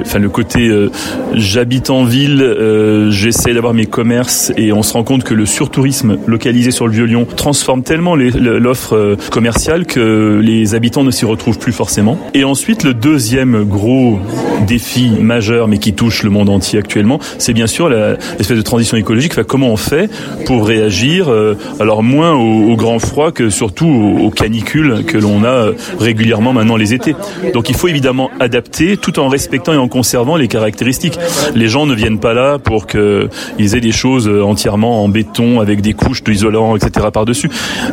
enfin, 0.00 0.18
le 0.18 0.28
côté 0.28 0.68
euh, 0.68 0.90
j'habite 1.34 1.90
en 1.90 2.04
ville, 2.04 2.42
euh, 2.42 3.10
j'essaie 3.10 3.54
d'avoir 3.54 3.74
mes 3.74 3.86
commerces 3.86 4.52
et 4.56 4.72
on 4.72 4.82
se 4.82 4.92
rend 4.92 5.04
compte 5.04 5.24
que 5.24 5.34
le 5.34 5.46
surtourisme 5.46 6.18
localisé 6.26 6.70
sur 6.70 6.86
le 6.86 6.92
Vieux-Lyon 6.92 7.26
transforme 7.36 7.82
tellement 7.82 8.14
l'offre 8.16 9.16
commerciale 9.30 9.86
que 9.86 10.40
les 10.42 10.74
habitants 10.74 11.04
ne 11.04 11.10
s'y 11.10 11.24
retrouvent 11.24 11.58
plus 11.58 11.72
forcément. 11.72 12.18
Et 12.34 12.44
ensuite, 12.44 12.82
le 12.84 12.94
deuxième 12.94 13.64
gros 13.64 14.18
défi 14.66 15.10
majeur, 15.20 15.68
mais 15.72 15.78
qui 15.78 15.94
touche 15.94 16.22
le 16.22 16.28
monde 16.28 16.50
entier 16.50 16.78
actuellement, 16.78 17.18
c'est 17.38 17.54
bien 17.54 17.66
sûr 17.66 17.88
l'espèce 17.88 18.58
de 18.58 18.62
transition 18.62 18.98
écologique. 18.98 19.32
Enfin, 19.32 19.42
comment 19.42 19.68
on 19.68 19.78
fait 19.78 20.10
pour 20.44 20.66
réagir, 20.66 21.30
euh, 21.30 21.56
alors 21.80 22.02
moins 22.02 22.32
au, 22.32 22.72
au, 22.72 22.76
grand 22.76 22.98
froid 22.98 23.32
que 23.32 23.48
surtout 23.48 23.86
aux, 23.86 24.26
aux 24.26 24.30
canicules 24.30 25.04
que 25.06 25.16
l'on 25.16 25.44
a 25.44 25.48
euh, 25.48 25.72
régulièrement 25.98 26.52
maintenant 26.52 26.76
les 26.76 26.92
étés. 26.92 27.16
Donc 27.54 27.70
il 27.70 27.74
faut 27.74 27.88
évidemment 27.88 28.30
adapter 28.38 28.98
tout 28.98 29.18
en 29.18 29.28
respectant 29.28 29.72
et 29.72 29.78
en 29.78 29.88
conservant 29.88 30.36
les 30.36 30.46
caractéristiques. 30.46 31.18
Les 31.54 31.68
gens 31.68 31.86
ne 31.86 31.94
viennent 31.94 32.20
pas 32.20 32.34
là 32.34 32.58
pour 32.58 32.86
qu'ils 32.86 33.74
aient 33.74 33.80
des 33.80 33.92
choses 33.92 34.28
entièrement 34.28 35.02
en 35.02 35.08
béton 35.08 35.60
avec 35.60 35.80
des 35.80 35.94
couches 35.94 36.22
d'isolant, 36.22 36.76
etc. 36.76 37.06
par-dessus. 37.10 37.48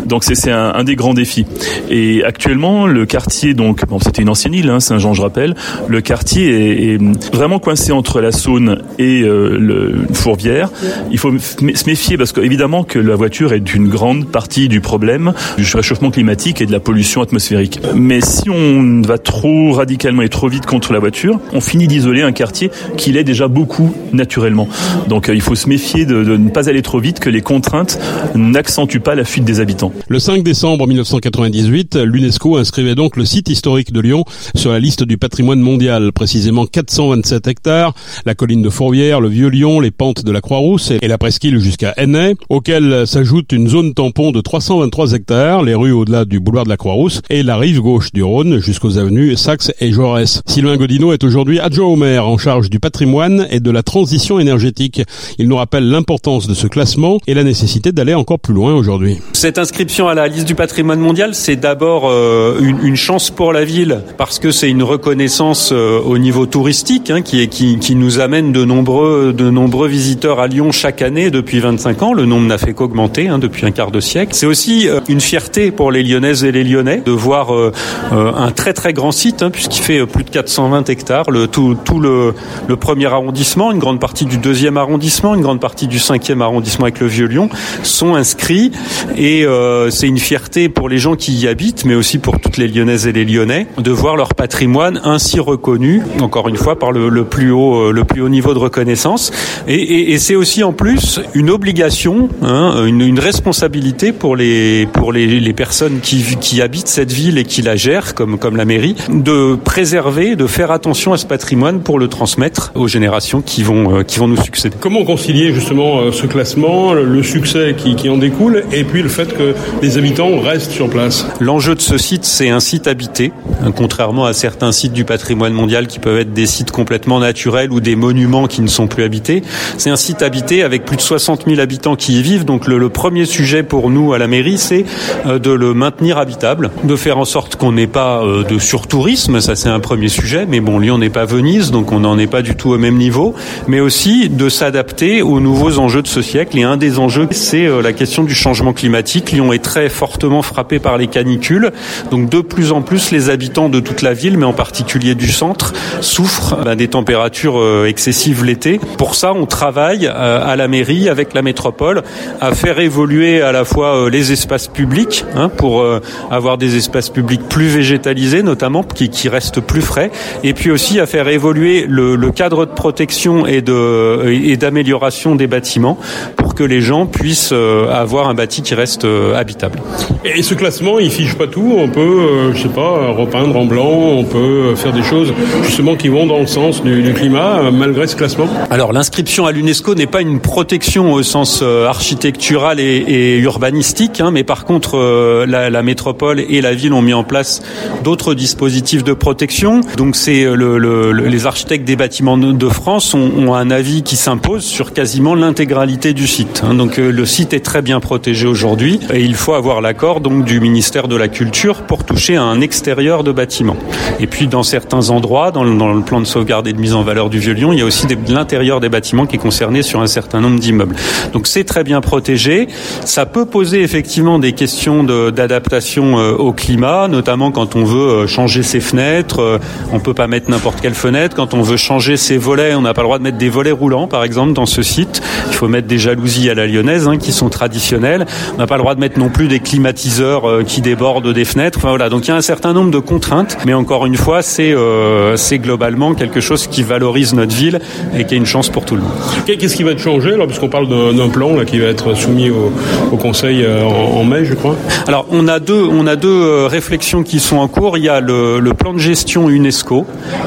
Donc 0.05 0.25
c'est 0.25 0.51
un, 0.51 0.73
un, 0.75 0.83
des 0.83 0.97
grands 0.97 1.13
défis. 1.13 1.45
Et 1.89 2.25
actuellement, 2.25 2.87
le 2.87 3.05
quartier, 3.05 3.53
donc, 3.53 3.85
bon, 3.85 3.99
c'était 3.99 4.21
une 4.21 4.29
ancienne 4.29 4.53
île, 4.53 4.69
hein, 4.69 4.81
Saint-Jean, 4.81 5.13
je 5.13 5.21
rappelle, 5.21 5.55
le 5.87 6.01
quartier 6.01 6.49
est, 6.49 6.95
est, 6.95 7.33
vraiment 7.33 7.59
coincé 7.69 7.91
entre 7.91 8.19
la 8.19 8.31
Saône 8.31 8.81
et 8.97 9.21
euh, 9.21 9.55
le 9.59 10.07
Fourvière. 10.11 10.71
Il 11.11 11.19
faut 11.19 11.31
se 11.37 11.63
méfier 11.85 12.17
parce 12.17 12.31
qu'évidemment 12.31 12.83
que 12.83 12.97
la 12.97 13.15
voiture 13.15 13.53
est 13.53 13.75
une 13.75 13.89
grande 13.89 14.27
partie 14.27 14.69
du 14.69 14.81
problème 14.81 15.33
du 15.55 15.65
réchauffement 15.71 16.09
climatique 16.09 16.61
et 16.61 16.65
de 16.65 16.71
la 16.71 16.79
pollution 16.79 17.21
atmosphérique. 17.21 17.79
Mais 17.93 18.21
si 18.21 18.49
on 18.49 19.03
va 19.03 19.19
trop 19.19 19.73
radicalement 19.73 20.23
et 20.23 20.29
trop 20.29 20.47
vite 20.47 20.65
contre 20.65 20.93
la 20.93 20.99
voiture, 20.99 21.39
on 21.53 21.61
finit 21.61 21.85
d'isoler 21.85 22.23
un 22.23 22.31
quartier 22.31 22.71
qui 22.97 23.11
l'est 23.11 23.23
déjà 23.23 23.47
beaucoup 23.47 23.93
naturellement. 24.13 24.67
Donc 25.07 25.29
euh, 25.29 25.35
il 25.35 25.41
faut 25.41 25.53
se 25.53 25.69
méfier 25.69 26.07
de, 26.07 26.23
de 26.23 26.37
ne 26.37 26.49
pas 26.49 26.69
aller 26.69 26.81
trop 26.81 26.99
vite, 26.99 27.19
que 27.19 27.29
les 27.29 27.41
contraintes 27.41 27.99
n'accentuent 28.33 28.99
pas 28.99 29.13
la 29.13 29.25
fuite 29.25 29.43
des 29.45 29.59
habitants. 29.59 29.93
Le 30.07 30.17
5 30.17 30.41
décembre 30.41 30.87
1998, 30.87 31.97
l'UNESCO 31.97 32.57
inscrivait 32.57 32.95
donc 32.95 33.15
le 33.15 33.25
site 33.25 33.47
historique 33.47 33.93
de 33.93 33.99
Lyon 33.99 34.23
sur 34.55 34.71
la 34.71 34.79
liste 34.79 35.03
du 35.03 35.19
patrimoine 35.19 35.59
mondial, 35.59 36.11
précisément 36.13 36.65
427 36.65 37.47
hectares, 37.47 37.58
la 37.65 38.35
colline 38.35 38.61
de 38.61 38.69
Fourvière, 38.69 39.21
le 39.21 39.29
Vieux-Lyon, 39.29 39.79
les 39.79 39.91
pentes 39.91 40.23
de 40.23 40.31
la 40.31 40.41
Croix-Rousse 40.41 40.91
et 41.01 41.07
la 41.07 41.17
presqu'île 41.17 41.59
jusqu'à 41.59 41.93
Hennay, 41.97 42.35
auquel 42.49 43.05
s'ajoute 43.05 43.51
une 43.51 43.67
zone 43.67 43.93
tampon 43.93 44.31
de 44.31 44.41
323 44.41 45.13
hectares, 45.13 45.63
les 45.63 45.75
rues 45.75 45.91
au-delà 45.91 46.25
du 46.25 46.39
boulevard 46.39 46.63
de 46.63 46.69
la 46.69 46.77
Croix-Rousse 46.77 47.21
et 47.29 47.43
la 47.43 47.57
rive 47.57 47.81
gauche 47.81 48.11
du 48.13 48.23
Rhône 48.23 48.59
jusqu'aux 48.59 48.97
avenues 48.97 49.35
Saxe 49.35 49.71
et 49.79 49.91
Jaurès. 49.91 50.41
Sylvain 50.45 50.77
Godino 50.77 51.13
est 51.13 51.23
aujourd'hui 51.23 51.59
adjoint 51.59 51.87
au 51.87 51.95
maire 51.95 52.27
en 52.27 52.37
charge 52.37 52.69
du 52.69 52.79
patrimoine 52.79 53.47
et 53.49 53.59
de 53.59 53.71
la 53.71 53.83
transition 53.83 54.39
énergétique. 54.39 55.01
Il 55.37 55.47
nous 55.47 55.57
rappelle 55.57 55.89
l'importance 55.89 56.47
de 56.47 56.53
ce 56.53 56.67
classement 56.67 57.19
et 57.27 57.33
la 57.33 57.43
nécessité 57.43 57.91
d'aller 57.91 58.13
encore 58.13 58.39
plus 58.39 58.53
loin 58.53 58.73
aujourd'hui. 58.73 59.17
Cette 59.33 59.57
inscription 59.57 60.07
à 60.07 60.13
la 60.13 60.27
liste 60.27 60.47
du 60.47 60.55
patrimoine 60.55 60.99
mondial, 60.99 61.35
c'est 61.35 61.55
d'abord 61.55 62.09
euh, 62.09 62.59
une, 62.61 62.79
une, 62.83 62.95
chance 62.95 63.29
pour 63.29 63.53
la 63.53 63.65
ville 63.65 64.01
parce 64.17 64.39
que 64.39 64.51
c'est 64.51 64.69
une 64.69 64.83
reconnaissance 64.83 65.71
euh, 65.71 65.99
au 65.99 66.17
niveau 66.17 66.45
touristique 66.45 67.09
hein, 67.09 67.21
qui, 67.21 67.38
qui, 67.47 67.79
qui, 67.79 67.95
nous 67.95 68.19
amène 68.19 68.51
de 68.51 68.65
nombreux, 68.65 69.33
de 69.33 69.49
nombreux 69.49 69.87
visiteurs 69.87 70.39
à 70.39 70.47
Lyon 70.47 70.71
chaque 70.71 71.01
année 71.01 71.31
depuis 71.31 71.59
25 71.59 72.03
ans. 72.03 72.13
Le 72.13 72.25
nombre 72.25 72.47
n'a 72.47 72.57
fait 72.57 72.73
qu'augmenter 72.73 73.27
hein, 73.27 73.39
depuis 73.39 73.65
un 73.65 73.71
quart 73.71 73.91
de 73.91 73.99
siècle. 73.99 74.31
C'est 74.33 74.45
aussi 74.45 74.87
euh, 74.87 74.99
une 75.07 75.21
fierté 75.21 75.71
pour 75.71 75.91
les 75.91 76.03
Lyonnaises 76.03 76.43
et 76.43 76.51
les 76.51 76.63
Lyonnais 76.63 77.01
de 77.05 77.11
voir 77.11 77.53
euh, 77.53 77.71
un 78.11 78.51
très 78.51 78.73
très 78.73 78.93
grand 78.93 79.11
site 79.11 79.43
hein, 79.43 79.49
puisqu'il 79.49 79.81
fait 79.81 80.05
plus 80.05 80.23
de 80.23 80.29
420 80.29 80.89
hectares, 80.89 81.25
tout, 81.51 81.99
le, 81.99 82.33
premier 82.75 83.07
arrondissement, 83.07 83.71
une 83.71 83.79
grande 83.79 83.99
partie 83.99 84.25
du 84.25 84.37
deuxième 84.37 84.77
arrondissement, 84.77 85.35
une 85.35 85.41
grande 85.41 85.59
partie 85.59 85.87
du 85.87 85.99
cinquième 85.99 86.41
arrondissement 86.41 86.85
avec 86.85 86.99
le 86.99 87.07
Vieux-Lyon 87.07 87.49
sont 87.83 88.15
inscrits 88.15 88.71
et 89.17 89.45
euh, 89.45 89.89
c'est 89.89 90.07
une 90.07 90.19
fierté 90.19 90.69
pour 90.69 90.89
les 90.89 90.97
gens 90.97 91.15
qui 91.15 91.33
y 91.33 91.47
habitent, 91.47 91.85
mais 91.85 91.95
aussi 91.95 92.17
pour 92.17 92.39
toutes 92.39 92.57
les 92.57 92.67
Lyonnaises 92.67 93.07
et 93.07 93.11
les 93.11 93.25
Lyonnais, 93.25 93.67
de 93.77 93.91
voir 93.91 94.15
leur 94.15 94.33
patrimoine 94.33 95.01
ainsi 95.03 95.39
reconnu, 95.39 96.01
encore 96.21 96.49
une 96.49 96.57
fois 96.57 96.77
par 96.77 96.91
le, 96.91 97.09
le 97.09 97.25
plus 97.29 97.51
haut, 97.51 97.91
le 97.91 98.03
plus 98.03 98.21
haut 98.21 98.29
niveau 98.29 98.53
de 98.53 98.59
reconnaissance. 98.59 99.31
Et, 99.67 99.75
et, 99.75 100.11
et 100.13 100.19
c'est 100.19 100.35
aussi 100.35 100.63
en 100.63 100.73
plus 100.73 101.19
une 101.33 101.49
obligation, 101.49 102.29
hein, 102.41 102.85
une, 102.85 103.01
une, 103.01 103.19
responsabilité 103.19 104.11
pour 104.11 104.35
les 104.35 104.87
pour 104.93 105.13
les, 105.13 105.39
les 105.39 105.53
personnes 105.53 105.99
qui, 106.01 106.23
qui 106.39 106.61
habitent 106.61 106.87
cette 106.87 107.11
ville 107.11 107.37
et 107.37 107.43
qui 107.43 107.61
la 107.61 107.75
gèrent, 107.75 108.15
comme 108.15 108.37
comme 108.37 108.57
la 108.57 108.65
mairie, 108.65 108.95
de 109.09 109.55
préserver, 109.55 110.35
de 110.35 110.47
faire 110.47 110.71
attention 110.71 111.13
à 111.13 111.17
ce 111.17 111.25
patrimoine 111.25 111.81
pour 111.81 111.99
le 111.99 112.07
transmettre 112.07 112.71
aux 112.75 112.87
générations 112.87 113.41
qui 113.41 113.63
vont 113.63 113.97
euh, 113.97 114.03
qui 114.03 114.19
vont 114.19 114.27
nous 114.27 114.41
succéder. 114.41 114.75
Comment 114.79 115.03
concilier 115.03 115.53
justement 115.53 115.99
euh, 115.99 116.11
ce 116.11 116.25
classement, 116.25 116.93
le 116.93 117.23
succès 117.23 117.75
qui, 117.77 117.95
qui 117.95 118.09
en 118.09 118.17
découle, 118.17 118.63
et 118.71 118.83
puis 118.83 119.01
le 119.01 119.09
fait 119.09 119.33
que 119.33 119.53
les 119.81 119.97
habitants 119.97 120.39
restent 120.39 120.71
sur 120.71 120.89
place? 120.89 121.25
L'enjeu 121.39 121.75
de 121.75 121.81
ce 121.81 121.97
site, 121.97 122.25
c'est 122.25 122.49
un 122.49 122.59
site 122.59 122.87
habité, 122.87 123.31
contrairement 123.75 124.25
à 124.25 124.33
certains 124.33 124.71
sites 124.71 124.93
du 124.93 125.05
patrimoine 125.05 125.53
mondial 125.53 125.87
qui 125.87 125.99
peuvent 125.99 126.19
être 126.19 126.33
des 126.33 126.45
sites 126.45 126.71
complètement 126.71 127.18
naturels 127.19 127.71
ou 127.71 127.79
des 127.79 127.95
monuments 127.95 128.47
qui 128.47 128.61
ne 128.61 128.67
sont 128.67 128.87
plus 128.87 129.03
habités. 129.03 129.43
C'est 129.77 129.89
un 129.89 129.95
site 129.95 130.21
habité 130.21 130.63
avec 130.63 130.85
plus 130.85 130.97
de 130.97 131.01
60 131.01 131.45
000 131.47 131.59
habitants 131.59 131.95
qui 131.95 132.19
y 132.19 132.21
vivent. 132.21 132.45
Donc 132.45 132.67
le, 132.67 132.77
le 132.77 132.89
premier 132.89 133.25
sujet 133.25 133.63
pour 133.63 133.89
nous 133.89 134.13
à 134.13 134.17
la 134.17 134.27
mairie, 134.27 134.57
c'est 134.57 134.85
euh, 135.25 135.39
de 135.39 135.51
le 135.51 135.73
maintenir 135.73 136.17
habitable, 136.17 136.71
de 136.83 136.95
faire 136.95 137.17
en 137.17 137.25
sorte 137.25 137.55
qu'on 137.55 137.71
n'ait 137.71 137.87
pas 137.87 138.23
euh, 138.23 138.43
de 138.43 138.59
surtourisme, 138.59 139.39
ça 139.41 139.55
c'est 139.55 139.69
un 139.69 139.79
premier 139.79 140.09
sujet. 140.09 140.45
Mais 140.47 140.59
bon, 140.59 140.79
Lyon 140.79 140.97
n'est 140.97 141.09
pas 141.09 141.25
Venise, 141.25 141.71
donc 141.71 141.91
on 141.91 141.99
n'en 141.99 142.17
est 142.17 142.27
pas 142.27 142.41
du 142.41 142.55
tout 142.55 142.71
au 142.71 142.77
même 142.77 142.97
niveau. 142.97 143.35
Mais 143.67 143.79
aussi 143.79 144.29
de 144.29 144.49
s'adapter 144.49 145.21
aux 145.21 145.39
nouveaux 145.39 145.79
enjeux 145.79 146.01
de 146.01 146.07
ce 146.07 146.21
siècle. 146.21 146.57
Et 146.57 146.63
un 146.63 146.77
des 146.77 146.99
enjeux, 146.99 147.27
c'est 147.31 147.65
euh, 147.65 147.81
la 147.81 147.93
question 147.93 148.23
du 148.23 148.35
changement 148.35 148.73
climatique. 148.73 149.31
Lyon 149.31 149.53
est 149.53 149.63
très 149.63 149.89
fortement 149.89 150.41
frappé 150.41 150.79
par 150.79 150.97
les 150.97 151.07
canicules. 151.07 151.71
Donc 152.11 152.29
de 152.29 152.41
plus 152.41 152.71
en 152.71 152.81
plus, 152.81 153.11
les 153.11 153.29
habitants 153.29 153.69
de 153.69 153.79
toute 153.79 154.01
la 154.01 154.13
ville, 154.13 154.37
mais 154.37 154.45
en 154.45 154.53
particulier 154.53 155.15
du 155.15 155.31
centre, 155.31 155.73
souffrent 156.01 156.57
ben, 156.63 156.75
des 156.75 156.87
températures 156.87 157.08
euh, 157.15 157.85
excessives 157.85 158.43
l'été. 158.43 158.79
Pour 158.97 159.15
ça, 159.15 159.33
on 159.33 159.45
travaille 159.45 160.07
euh, 160.07 160.39
à 160.45 160.55
la 160.55 160.67
mairie, 160.67 161.09
avec 161.09 161.33
la 161.33 161.41
métropole, 161.41 162.03
à 162.39 162.53
faire 162.53 162.79
évoluer 162.79 163.41
à 163.41 163.51
la 163.51 163.65
fois 163.65 163.95
euh, 163.95 164.09
les 164.09 164.31
espaces 164.31 164.67
publics, 164.67 165.25
hein, 165.35 165.49
pour 165.49 165.83
avoir 166.31 166.57
des 166.57 166.77
espaces 166.77 167.09
publics 167.09 167.41
plus 167.49 167.67
végétalisés 167.67 168.43
notamment, 168.43 168.83
qui, 168.83 169.29
restent 169.29 169.61
plus 169.61 169.81
frais, 169.81 170.11
et 170.43 170.53
puis 170.53 170.71
aussi 170.71 170.99
à 170.99 171.05
faire 171.05 171.27
évoluer 171.27 171.85
le, 171.87 172.17
cadre 172.31 172.65
de 172.65 172.71
protection 172.71 173.45
et 173.45 173.61
d'amélioration 173.61 175.35
des 175.35 175.47
bâtiments 175.47 175.97
pour 176.35 176.55
que 176.55 176.63
les 176.63 176.81
gens 176.81 177.05
puissent 177.05 177.53
avoir 177.53 178.29
un 178.29 178.33
bâti 178.33 178.61
qui 178.61 178.75
reste 178.75 179.05
habitable. 179.35 179.79
Et 180.23 180.41
ce 180.41 180.53
classement, 180.53 180.99
il 180.99 181.11
fiche 181.11 181.35
pas 181.35 181.47
tout. 181.47 181.75
On 181.77 181.89
peut, 181.89 182.53
je 182.53 182.61
sais 182.63 182.69
pas, 182.69 183.11
repeindre 183.11 183.55
en 183.57 183.65
blanc. 183.65 183.89
On 183.89 184.23
peut 184.23 184.75
faire 184.75 184.93
des 184.93 185.03
choses 185.03 185.33
justement 185.63 185.95
qui 185.95 186.07
vont 186.07 186.25
dans 186.25 186.39
le 186.39 186.47
sens 186.47 186.83
du, 186.83 186.98
du 187.01 187.13
climat, 187.13 187.59
euh, 187.59 187.71
malgré 187.71 188.07
ce 188.07 188.15
classement. 188.15 188.47
Alors 188.69 188.93
l'inscription 188.93 189.45
à 189.45 189.51
l'UNESCO 189.51 189.95
n'est 189.95 190.07
pas 190.07 190.21
une 190.21 190.39
protection 190.39 191.13
au 191.13 191.23
sens 191.23 191.59
euh, 191.61 191.87
architectural 191.87 192.79
et, 192.79 193.37
urbanistique, 193.39 194.21
hein, 194.21 194.31
mais 194.31 194.43
par 194.43 194.65
contre 194.65 194.97
euh, 194.97 195.45
la, 195.45 195.83
métropole 195.83 196.39
et 196.39 196.61
la 196.61 196.73
ville 196.73 196.93
ont 196.93 197.01
mis 197.01 197.13
en 197.13 197.23
place 197.23 197.61
d'autres 198.03 198.33
dispositifs 198.33 199.03
de 199.03 199.13
protection. 199.13 199.81
Donc 199.97 200.15
c'est 200.15 200.43
le, 200.43 200.77
le, 200.77 201.11
les 201.11 201.45
architectes 201.45 201.85
des 201.85 201.95
bâtiments 201.95 202.37
de 202.37 202.69
France 202.69 203.13
ont, 203.13 203.31
ont 203.37 203.53
un 203.53 203.71
avis 203.71 204.03
qui 204.03 204.15
s'impose 204.15 204.63
sur 204.63 204.93
quasiment 204.93 205.35
l'intégralité 205.35 206.13
du 206.13 206.27
site. 206.27 206.63
Hein. 206.65 206.73
Donc 206.73 206.97
le 206.97 207.25
site 207.25 207.53
est 207.53 207.59
très 207.59 207.81
bien 207.81 207.99
protégé 207.99 208.47
aujourd'hui 208.47 208.99
et 209.13 209.21
il 209.21 209.35
faut 209.35 209.53
avoir 209.53 209.81
l'accord 209.81 210.21
donc 210.21 210.45
du 210.45 210.59
ministère 210.59 211.07
de 211.07 211.15
la 211.15 211.27
Culture 211.27 211.83
pour 211.83 212.03
toucher 212.03 212.35
à 212.35 212.43
un 212.43 212.61
extérieur 212.61 213.23
de 213.23 213.31
bâtiment. 213.31 213.77
Et 214.19 214.27
puis 214.27 214.47
dans 214.47 214.63
certains 214.63 215.09
endroits, 215.09 215.51
dans 215.51 215.63
le, 215.63 215.77
dans 215.77 215.93
le 215.93 216.01
plan 216.01 216.19
de 216.19 216.25
sauvegarde 216.25 216.67
et 216.67 216.73
de 216.73 216.79
mise 216.79 216.88
mise 216.89 216.95
en 216.95 217.03
valeur 217.03 217.29
du 217.29 217.37
Vieux-Lyon, 217.37 217.71
il 217.71 217.77
y 217.77 217.81
a 217.83 217.85
aussi 217.85 218.07
l'intérieur 218.29 218.79
des 218.79 218.89
bâtiments 218.89 219.27
qui 219.27 219.35
est 219.35 219.39
concerné 219.39 219.83
sur 219.83 220.01
un 220.01 220.07
certain 220.07 220.41
nombre 220.41 220.59
d'immeubles. 220.59 220.95
Donc 221.33 221.45
c'est 221.45 221.63
très 221.63 221.83
bien 221.83 222.01
protégé. 222.01 222.67
Ça 223.05 223.27
peut 223.27 223.45
poser 223.45 223.83
effectivement 223.83 224.39
des 224.39 224.53
questions 224.53 225.03
d'adaptation 225.03 226.15
au 226.15 226.51
climat, 226.51 227.07
notamment 227.07 227.51
quand 227.51 227.75
on 227.75 227.83
veut 227.83 228.25
changer 228.25 228.63
ses 228.63 228.79
fenêtres. 228.79 229.59
On 229.93 229.99
peut 229.99 230.15
pas 230.15 230.25
mettre 230.25 230.49
n'importe 230.49 230.81
quelle 230.81 230.95
fenêtre. 230.95 231.35
Quand 231.35 231.53
on 231.53 231.61
veut 231.61 231.77
changer 231.77 232.17
ses 232.17 232.39
volets, 232.39 232.73
on 232.73 232.81
n'a 232.81 232.95
pas 232.95 233.01
le 233.01 233.07
droit 233.07 233.19
de 233.19 233.23
mettre 233.23 233.37
des 233.37 233.49
volets 233.49 233.71
roulants, 233.71 234.07
par 234.07 234.23
exemple, 234.23 234.53
dans 234.53 234.65
ce 234.65 234.81
site. 234.81 235.21
Il 235.49 235.53
faut 235.53 235.67
mettre 235.67 235.87
des 235.87 235.99
jalousies 235.99 236.49
à 236.49 236.55
la 236.55 236.65
lyonnaise, 236.65 237.07
hein, 237.07 237.17
qui 237.17 237.31
sont 237.31 237.49
traditionnelles. 237.49 238.25
On 238.55 238.57
n'a 238.57 238.65
pas 238.65 238.77
le 238.77 238.81
droit 238.81 238.95
de 238.95 238.99
mettre 238.99 239.19
non 239.19 239.29
plus 239.29 239.47
des 239.47 239.59
climatiseurs 239.59 240.49
euh, 240.49 240.63
qui 240.63 240.81
débordent 240.81 241.31
des 241.31 241.45
fenêtres. 241.45 241.77
Enfin, 241.77 241.89
voilà. 241.89 242.09
Donc 242.09 242.25
il 242.25 242.29
y 242.29 242.31
a 242.31 242.35
un 242.35 242.41
certain 242.41 242.73
nombre 242.73 242.89
de 242.89 242.99
contraintes, 242.99 243.57
mais 243.67 243.75
encore 243.75 244.07
une 244.07 244.17
fois, 244.17 244.41
c'est 244.41 244.73
euh, 244.73 245.37
c'est 245.37 245.59
globalement 245.59 246.15
quelque 246.15 246.39
chose 246.39 246.65
qui 246.67 246.78
valorise 246.83 247.33
notre 247.33 247.55
ville 247.55 247.79
et 248.17 248.25
qui 248.25 248.35
est 248.35 248.37
une 248.37 248.45
chance 248.45 248.69
pour 248.69 248.85
tout 248.85 248.95
le 248.95 249.01
monde. 249.01 249.11
Qu'est-ce 249.45 249.75
qui 249.75 249.83
va 249.83 249.91
être 249.91 249.99
changé 249.99 250.33
alors, 250.33 250.47
puisqu'on 250.47 250.69
parle 250.69 250.87
d'un 250.87 251.29
plan 251.29 251.55
là, 251.55 251.65
qui 251.65 251.79
va 251.79 251.87
être 251.87 252.15
soumis 252.15 252.49
au, 252.49 252.71
au 253.11 253.17
Conseil 253.17 253.63
euh, 253.63 253.83
en, 253.83 254.19
en, 254.19 254.23
mai, 254.23 254.45
je 254.45 254.53
crois? 254.53 254.75
Alors 255.07 255.25
on 255.31 255.47
a 255.47 255.59
deux 255.59 255.83
on 255.83 256.07
a 256.07 256.15
deux 256.15 256.65
réflexions 256.65 257.23
qui 257.23 257.39
sont 257.39 257.57
en 257.57 257.67
cours. 257.67 257.97
Il 257.97 258.03
y 258.03 258.09
a 258.09 258.19
le, 258.19 258.59
le 258.59 258.73
plan 258.73 258.93
de 258.93 258.99
gestion 258.99 259.49
UNESCO. 259.49 260.05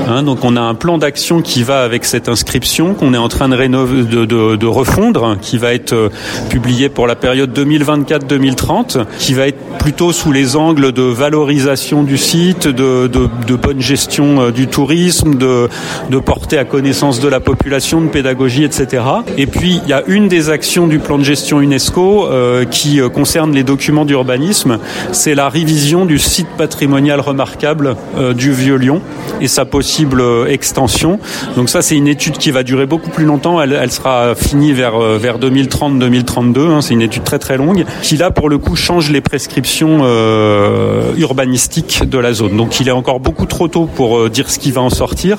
Hein, 0.09 0.23
donc 0.23 0.45
on 0.45 0.57
a 0.57 0.61
un 0.61 0.75
plan 0.75 0.99
d'action 0.99 1.43
qui 1.43 1.62
va 1.62 1.83
avec 1.83 2.05
cette 2.05 2.29
inscription 2.29 2.95
qu'on 2.95 3.15
est 3.15 3.19
en 3.19 3.29
train 3.29 3.49
de, 3.49 3.55
rénover, 3.55 4.03
de, 4.03 4.25
de, 4.25 4.57
de 4.57 4.67
refondre, 4.67 5.37
qui 5.41 5.59
va 5.59 5.75
être 5.75 6.11
publié 6.49 6.89
pour 6.89 7.07
la 7.07 7.15
période 7.15 7.57
2024-2030, 7.59 9.05
qui 9.19 9.35
va 9.35 9.49
être 9.49 9.59
plutôt 9.79 10.12
sous 10.12 10.33
les 10.33 10.57
angles 10.57 10.93
de 10.93 11.03
valorisation 11.03 12.03
du 12.03 12.17
site, 12.19 12.69
de, 12.69 13.07
de, 13.07 13.29
de 13.47 13.57
bonne 13.57 13.81
gestion 13.81 14.41
euh, 14.41 14.51
du 14.51 14.67
tourisme, 14.67 15.35
de, 15.35 15.69
de 16.11 16.19
porter 16.23 16.59
à 16.59 16.64
connaissance 16.64 17.21
de 17.21 17.29
la 17.29 17.41
population, 17.41 18.00
de 18.00 18.09
pédagogie, 18.09 18.64
etc. 18.64 19.02
Et 19.37 19.47
puis 19.47 19.81
il 19.83 19.88
y 19.88 19.93
a 19.93 20.02
une 20.07 20.29
des 20.29 20.50
actions 20.50 20.87
du 20.87 20.99
plan 20.99 21.19
de 21.19 21.25
gestion 21.25 21.61
UNESCO 21.61 22.26
euh, 22.26 22.64
qui 22.64 23.00
euh, 23.00 23.09
concerne 23.09 23.52
les 23.52 23.64
documents 23.64 24.05
d'urbanisme, 24.05 24.79
c'est 25.12 25.35
la 25.35 25.49
révision 25.49 26.07
du 26.07 26.19
site 26.19 26.49
patrimonial 26.57 27.21
remarquable 27.21 27.97
euh, 28.17 28.33
du 28.33 28.52
Vieux-Lyon 28.52 29.02
et 29.41 29.49
sa 29.49 29.64
possible 29.64 30.23
extension. 30.49 31.19
Donc 31.57 31.69
ça 31.69 31.83
c'est 31.83 31.97
une 31.97 32.09
étude 32.09 32.38
qui 32.38 32.50
va 32.50 32.62
durer 32.62 32.87
beaucoup 32.87 33.11
plus 33.11 33.25
longtemps, 33.25 33.61
elle, 33.61 33.91
sera 33.91 34.35
finie 34.35 34.73
vers, 34.73 34.99
vers 34.99 35.38
2030-2032, 35.38 36.59
hein, 36.71 36.81
c'est 36.81 36.95
une 36.95 37.02
étude 37.02 37.25
très 37.25 37.38
très 37.38 37.57
longue, 37.57 37.85
qui 38.02 38.17
là 38.17 38.31
pour 38.31 38.49
le 38.49 38.59
coup 38.59 38.76
change 38.76 39.11
les 39.11 39.21
prescriptions 39.21 40.00
euh, 40.02 41.14
urbanistique 41.17 42.09
de 42.09 42.19
la 42.19 42.33
zone. 42.33 42.57
Donc 42.57 42.81
il 42.81 42.88
est 42.88 42.93
encore 42.93 43.21
beaucoup 43.21 43.47
trop 43.47 43.69
tôt 43.69 43.87
pour 43.87 44.31
dire 44.31 44.50
ce 44.50 44.59
qui 44.59 44.71
va 44.71 44.81
en 44.81 44.91
sortir. 44.91 45.38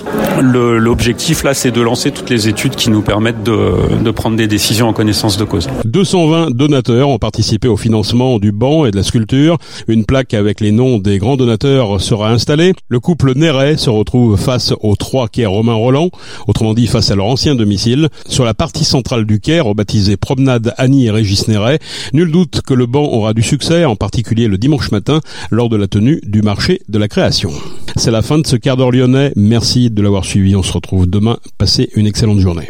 L'objectif 0.77 1.43
là, 1.43 1.53
c'est 1.53 1.71
de 1.71 1.81
lancer 1.81 2.11
toutes 2.11 2.29
les 2.29 2.47
études 2.47 2.75
qui 2.75 2.89
nous 2.89 3.01
permettent 3.01 3.43
de, 3.43 4.11
prendre 4.11 4.37
des 4.37 4.47
décisions 4.47 4.87
en 4.87 4.93
connaissance 4.93 5.37
de 5.37 5.43
cause. 5.43 5.67
220 5.85 6.51
donateurs 6.51 7.09
ont 7.09 7.17
participé 7.17 7.67
au 7.67 7.77
financement 7.77 8.39
du 8.39 8.51
banc 8.51 8.85
et 8.85 8.91
de 8.91 8.95
la 8.95 9.03
sculpture. 9.03 9.57
Une 9.87 10.05
plaque 10.05 10.33
avec 10.33 10.61
les 10.61 10.71
noms 10.71 10.99
des 10.99 11.17
grands 11.17 11.37
donateurs 11.37 12.01
sera 12.01 12.29
installée. 12.31 12.73
Le 12.89 12.99
couple 12.99 13.33
Néret 13.35 13.77
se 13.77 13.89
retrouve 13.89 14.37
face 14.37 14.73
au 14.81 14.95
trois 14.95 15.27
quai 15.27 15.45
Romain 15.45 15.73
Roland, 15.73 16.09
autrement 16.47 16.73
dit 16.73 16.87
face 16.87 17.11
à 17.11 17.15
leur 17.15 17.25
ancien 17.25 17.55
domicile. 17.55 18.09
Sur 18.27 18.45
la 18.45 18.53
partie 18.53 18.85
centrale 18.85 19.25
du 19.25 19.39
quai, 19.39 19.59
rebaptisée 19.59 20.17
Promenade 20.17 20.73
Annie 20.77 21.07
et 21.07 21.11
Régis 21.11 21.47
Néret, 21.47 21.79
nul 22.13 22.31
doute 22.31 22.61
que 22.61 22.73
le 22.73 22.85
banc 22.85 23.03
aura 23.03 23.33
du 23.33 23.41
succès, 23.41 23.85
en 23.85 23.95
particulier 23.95 24.47
le 24.47 24.57
dimanche 24.57 24.91
matin 24.91 25.19
lors 25.51 25.69
de 25.69 25.77
la 25.77 25.87
tenue 25.87 26.21
du 26.25 26.41
marché 26.41 26.81
de 26.89 26.97
la 26.97 27.07
création. 27.07 27.51
C'est 27.95 28.11
la 28.11 28.21
fin 28.21 28.39
de 28.39 28.47
ce 28.47 28.55
quart 28.55 28.77
d'heure 28.77 28.91
lyonnais. 28.91 29.31
Merci 29.35 29.89
de 29.89 30.01
l'avoir 30.01 30.25
suivi. 30.25 30.52
On 30.55 30.63
se 30.63 30.73
retrouve 30.73 31.07
demain. 31.07 31.37
Passez 31.57 31.89
une 31.95 32.05
excellente 32.05 32.39
journée. 32.39 32.67